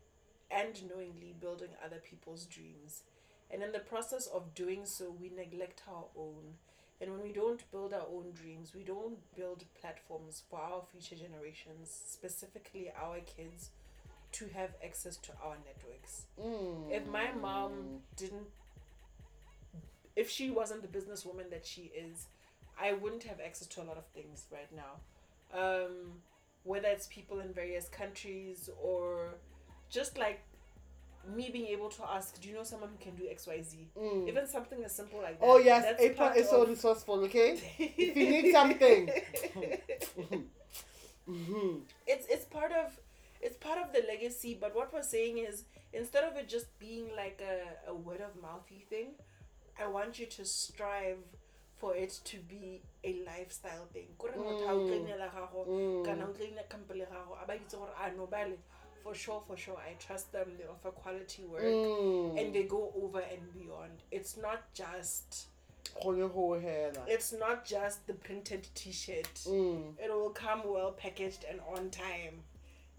and 0.51 0.89
knowingly 0.89 1.35
building 1.39 1.69
other 1.85 1.99
people's 1.99 2.45
dreams. 2.45 3.03
And 3.51 3.63
in 3.63 3.73
the 3.73 3.79
process 3.79 4.27
of 4.27 4.55
doing 4.55 4.83
so, 4.85 5.15
we 5.21 5.31
neglect 5.31 5.83
our 5.89 6.05
own. 6.17 6.55
And 7.01 7.13
when 7.13 7.23
we 7.23 7.33
don't 7.33 7.69
build 7.73 7.95
our 7.95 8.07
own 8.13 8.33
dreams, 8.35 8.73
we 8.75 8.83
don't 8.83 9.19
build 9.35 9.65
platforms 9.81 10.43
for 10.51 10.61
our 10.61 10.83
future 10.93 11.17
generations, 11.17 11.91
specifically 12.07 12.93
our 13.01 13.21
kids, 13.21 13.71
to 14.33 14.49
have 14.55 14.71
access 14.85 15.17
to 15.17 15.33
our 15.43 15.57
networks. 15.65 16.27
Mm. 16.39 16.91
If 16.91 17.07
my 17.09 17.33
mom 17.41 18.03
didn't, 18.17 18.47
if 20.16 20.31
she 20.31 20.51
wasn't 20.51 20.83
the 20.83 20.88
businesswoman 20.99 21.51
that 21.51 21.64
she 21.66 21.90
is, 21.96 22.27
I 22.81 22.92
wouldn't 22.94 23.25
have 23.25 23.40
access 23.40 23.68
to 23.68 23.83
a 23.83 23.85
lot 23.85 23.96
of 23.96 24.07
things 24.07 24.46
right 24.51 24.68
now. 24.75 25.01
Um, 25.53 26.23
whether 26.64 26.88
it's 26.88 27.07
people 27.07 27.40
in 27.40 27.53
various 27.53 27.88
countries 27.88 28.70
or 28.83 29.35
just 29.90 30.18
like 30.18 30.40
me 31.37 31.51
being 31.53 31.66
able 31.66 31.90
to 31.90 32.03
ask, 32.11 32.40
do 32.40 32.49
you 32.49 32.55
know 32.55 32.62
someone 32.62 32.90
who 32.90 33.05
can 33.05 33.14
do 33.14 33.29
X, 33.31 33.46
Y, 33.46 33.62
Z? 33.62 33.88
Mm. 33.99 34.29
Even 34.29 34.46
something 34.46 34.83
as 34.85 34.94
simple 34.94 35.20
like 35.20 35.38
that. 35.38 35.46
Oh 35.46 35.59
yes, 35.59 35.96
April 35.99 36.31
is 36.31 36.49
so 36.49 36.64
resourceful. 36.66 37.16
Okay, 37.25 37.61
if 37.79 38.16
you 38.16 38.31
need 38.31 38.53
something. 38.53 39.11
Mhm. 41.29 41.81
it's 42.07 42.27
it's 42.29 42.44
part 42.46 42.73
of 42.73 42.99
it's 43.40 43.57
part 43.57 43.79
of 43.79 43.92
the 43.92 44.03
legacy 44.07 44.57
but 44.61 44.75
what 44.75 44.92
we're 44.92 45.03
saying 45.03 45.38
is 45.38 45.64
instead 45.92 46.25
of 46.25 46.37
it 46.37 46.49
just 46.49 46.66
being 46.79 47.07
like 47.16 47.40
a, 47.40 47.90
a 47.90 47.94
word 47.94 48.20
of 48.20 48.40
mouthy 48.42 48.85
thing 48.88 49.09
i 49.81 49.87
want 49.87 50.19
you 50.19 50.27
to 50.27 50.45
strive 50.45 51.19
for 51.81 51.97
it 51.97 52.21
to 52.25 52.37
be 52.49 52.83
a 53.05 53.12
lifestyle 53.25 53.87
thing 53.93 54.09
Kore 54.19 54.33
motho 54.37 54.66
ha 54.66 54.73
o 54.75 54.79
Mm. 54.79 55.07
gago, 55.07 55.64
Mm. 55.66 56.05
kana 56.05 56.25
o 56.29 56.33
trainela 56.33 56.69
company 56.69 57.01
gago, 57.07 57.38
a 57.43 57.47
ba 57.47 57.55
itse 57.55 57.77
gore, 57.79 57.90
"Ah, 57.97 58.11
no, 58.16 58.27
bale, 58.27 58.59
for 59.03 59.14
sure 59.14 59.40
for 59.47 59.57
sure 59.57 59.79
i 59.79 59.95
trust 59.95 60.31
them 60.33 60.57
they 60.59 60.64
offer 60.66 60.90
quality 60.93 61.43
work 61.45 61.62
Mm. 61.64 62.38
and 62.38 62.53
they 62.55 62.64
go 62.64 62.93
over 63.03 63.21
and 63.21 63.53
beyond 63.55 64.03
it's 64.11 64.37
not 64.37 64.61
just 64.75 65.47
Kgone 65.95 66.29
ho 66.31 66.53
hela. 66.61 67.05
it's 67.09 67.33
not 67.33 67.64
just 67.64 68.07
the 68.07 68.12
printed 68.14 68.66
t-shirt 68.75 69.35
Mm. 69.49 69.95
it 69.99 70.11
will 70.11 70.31
come 70.35 70.62
well 70.71 70.93
packaged 70.93 71.45
and 71.49 71.61
on 71.62 71.90
time 71.90 72.45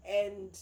and 0.04 0.58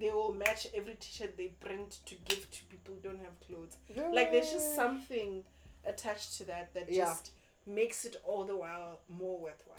they 0.00 0.10
will 0.10 0.32
match 0.34 0.66
every 0.74 0.94
t-shirt 0.94 1.36
they 1.36 1.48
print 1.60 1.98
to 2.06 2.14
give 2.24 2.50
to 2.50 2.64
people 2.64 2.94
who 2.94 3.00
don't 3.08 3.20
have 3.20 3.38
clothes 3.46 3.76
like 4.12 4.30
there's 4.32 4.50
just 4.50 4.74
something 4.74 5.44
attached 5.86 6.36
to 6.38 6.44
that 6.44 6.72
that 6.74 6.90
Yeah. 6.90 7.04
just 7.06 7.30
makes 7.66 8.04
it 8.04 8.16
all 8.24 8.44
the 8.44 8.56
while 8.56 9.00
more 9.08 9.38
worthwhile 9.38 9.78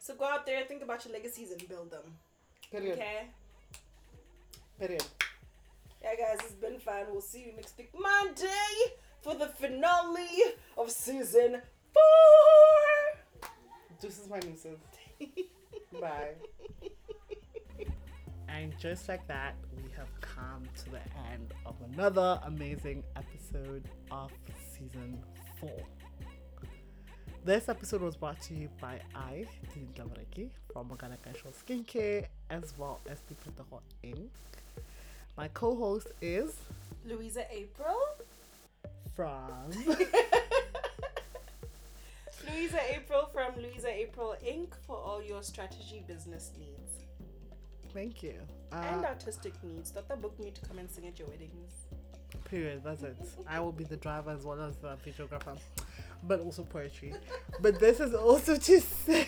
so 0.00 0.14
go 0.14 0.24
out 0.24 0.46
there 0.46 0.64
think 0.64 0.82
about 0.82 1.04
your 1.04 1.12
legacies 1.14 1.50
and 1.52 1.68
build 1.68 1.90
them 1.90 2.04
Period. 2.70 2.98
okay 2.98 3.26
Period. 4.78 5.04
yeah 6.02 6.14
guys 6.16 6.38
it's 6.40 6.52
been 6.52 6.78
fun 6.78 7.06
we'll 7.10 7.20
see 7.20 7.40
you 7.46 7.52
next 7.56 7.76
week 7.78 7.90
monday 7.98 8.72
for 9.22 9.34
the 9.34 9.46
finale 9.46 10.28
of 10.76 10.90
season 10.90 11.60
four 11.94 13.20
This 14.00 14.18
is 14.18 14.28
my 14.28 14.38
nuisance. 14.40 14.84
Bye. 16.00 16.34
And 18.48 18.72
just 18.78 19.08
like 19.08 19.26
that, 19.28 19.54
we 19.76 19.90
have 19.96 20.08
come 20.20 20.62
to 20.84 20.90
the 20.90 21.00
end 21.32 21.52
of 21.64 21.74
another 21.92 22.40
amazing 22.44 23.02
episode 23.16 23.84
of 24.10 24.30
season 24.72 25.18
four. 25.60 25.82
This 27.44 27.68
episode 27.68 28.02
was 28.02 28.16
brought 28.16 28.40
to 28.42 28.54
you 28.54 28.68
by 28.80 29.00
I, 29.14 29.46
Dean 29.72 29.88
Lamareki, 29.96 30.48
from 30.72 30.90
Organic 30.90 31.24
Natural 31.24 31.52
Skincare, 31.52 32.26
as 32.50 32.74
well 32.76 33.00
as 33.08 33.18
the 33.28 33.34
Pentaho 33.34 33.80
Inc. 34.04 34.28
My 35.36 35.48
co 35.48 35.76
host 35.76 36.08
is 36.20 36.56
louisa 37.04 37.44
april 37.52 37.96
from. 39.14 39.70
Louisa 42.48 42.78
April 42.94 43.28
from 43.32 43.54
Louisa 43.60 43.88
April 43.88 44.36
Inc. 44.44 44.68
for 44.86 44.96
all 44.96 45.22
your 45.22 45.42
strategy 45.42 46.02
business 46.06 46.52
needs 46.58 47.05
Thank 47.96 48.22
you. 48.22 48.34
and 48.72 49.02
Uh, 49.02 49.08
artistic 49.08 49.54
needs. 49.64 49.90
Dr. 49.90 50.16
Book 50.16 50.38
me 50.38 50.50
to 50.50 50.60
come 50.68 50.78
and 50.78 50.90
sing 50.90 51.06
at 51.06 51.18
your 51.18 51.28
weddings. 51.28 51.72
Period. 52.44 52.82
That's 52.84 53.02
it. 53.02 53.16
I 53.48 53.58
will 53.58 53.72
be 53.72 53.84
the 53.84 53.96
driver 53.96 54.32
as 54.32 54.44
well 54.44 54.60
as 54.60 54.76
the 54.76 54.98
videographer, 54.98 55.58
but 56.24 56.40
also 56.40 56.62
poetry. 56.62 57.14
But 57.62 57.80
this 57.80 57.98
is 58.00 58.12
also 58.12 58.56
to 58.56 58.80
say 58.82 59.26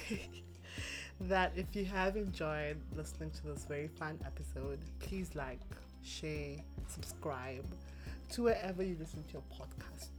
that 1.23 1.53
if 1.57 1.75
you 1.75 1.87
have 1.87 2.19
enjoyed 2.19 2.77
listening 2.95 3.31
to 3.31 3.47
this 3.47 3.65
very 3.65 3.89
fun 3.89 4.19
episode, 4.27 4.81
please 4.99 5.35
like, 5.35 5.61
share, 6.03 6.57
subscribe 6.89 7.65
to 8.33 8.43
wherever 8.43 8.83
you 8.83 8.97
listen 9.01 9.25
to 9.25 9.33
your 9.33 9.45
podcast 9.51 10.11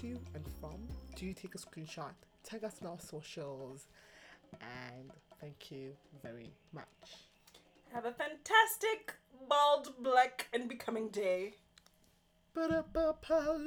to 0.00 0.18
and 0.34 0.44
from. 0.58 0.80
Do 1.14 1.26
you 1.26 1.34
take 1.34 1.54
a 1.54 1.58
screenshot? 1.58 2.14
Tag 2.42 2.64
us 2.64 2.76
on 2.80 2.88
our 2.88 3.00
socials, 3.00 3.86
and 4.62 5.10
thank 5.42 5.70
you 5.70 5.92
very 6.22 6.54
much. 6.72 7.27
Have 7.92 8.04
a 8.04 8.12
fantastic, 8.12 9.14
bald, 9.48 9.94
black, 10.02 10.48
and 10.52 10.68
becoming 10.68 11.08
day. 11.08 11.54
Ba-da-ba-pow. 12.54 13.58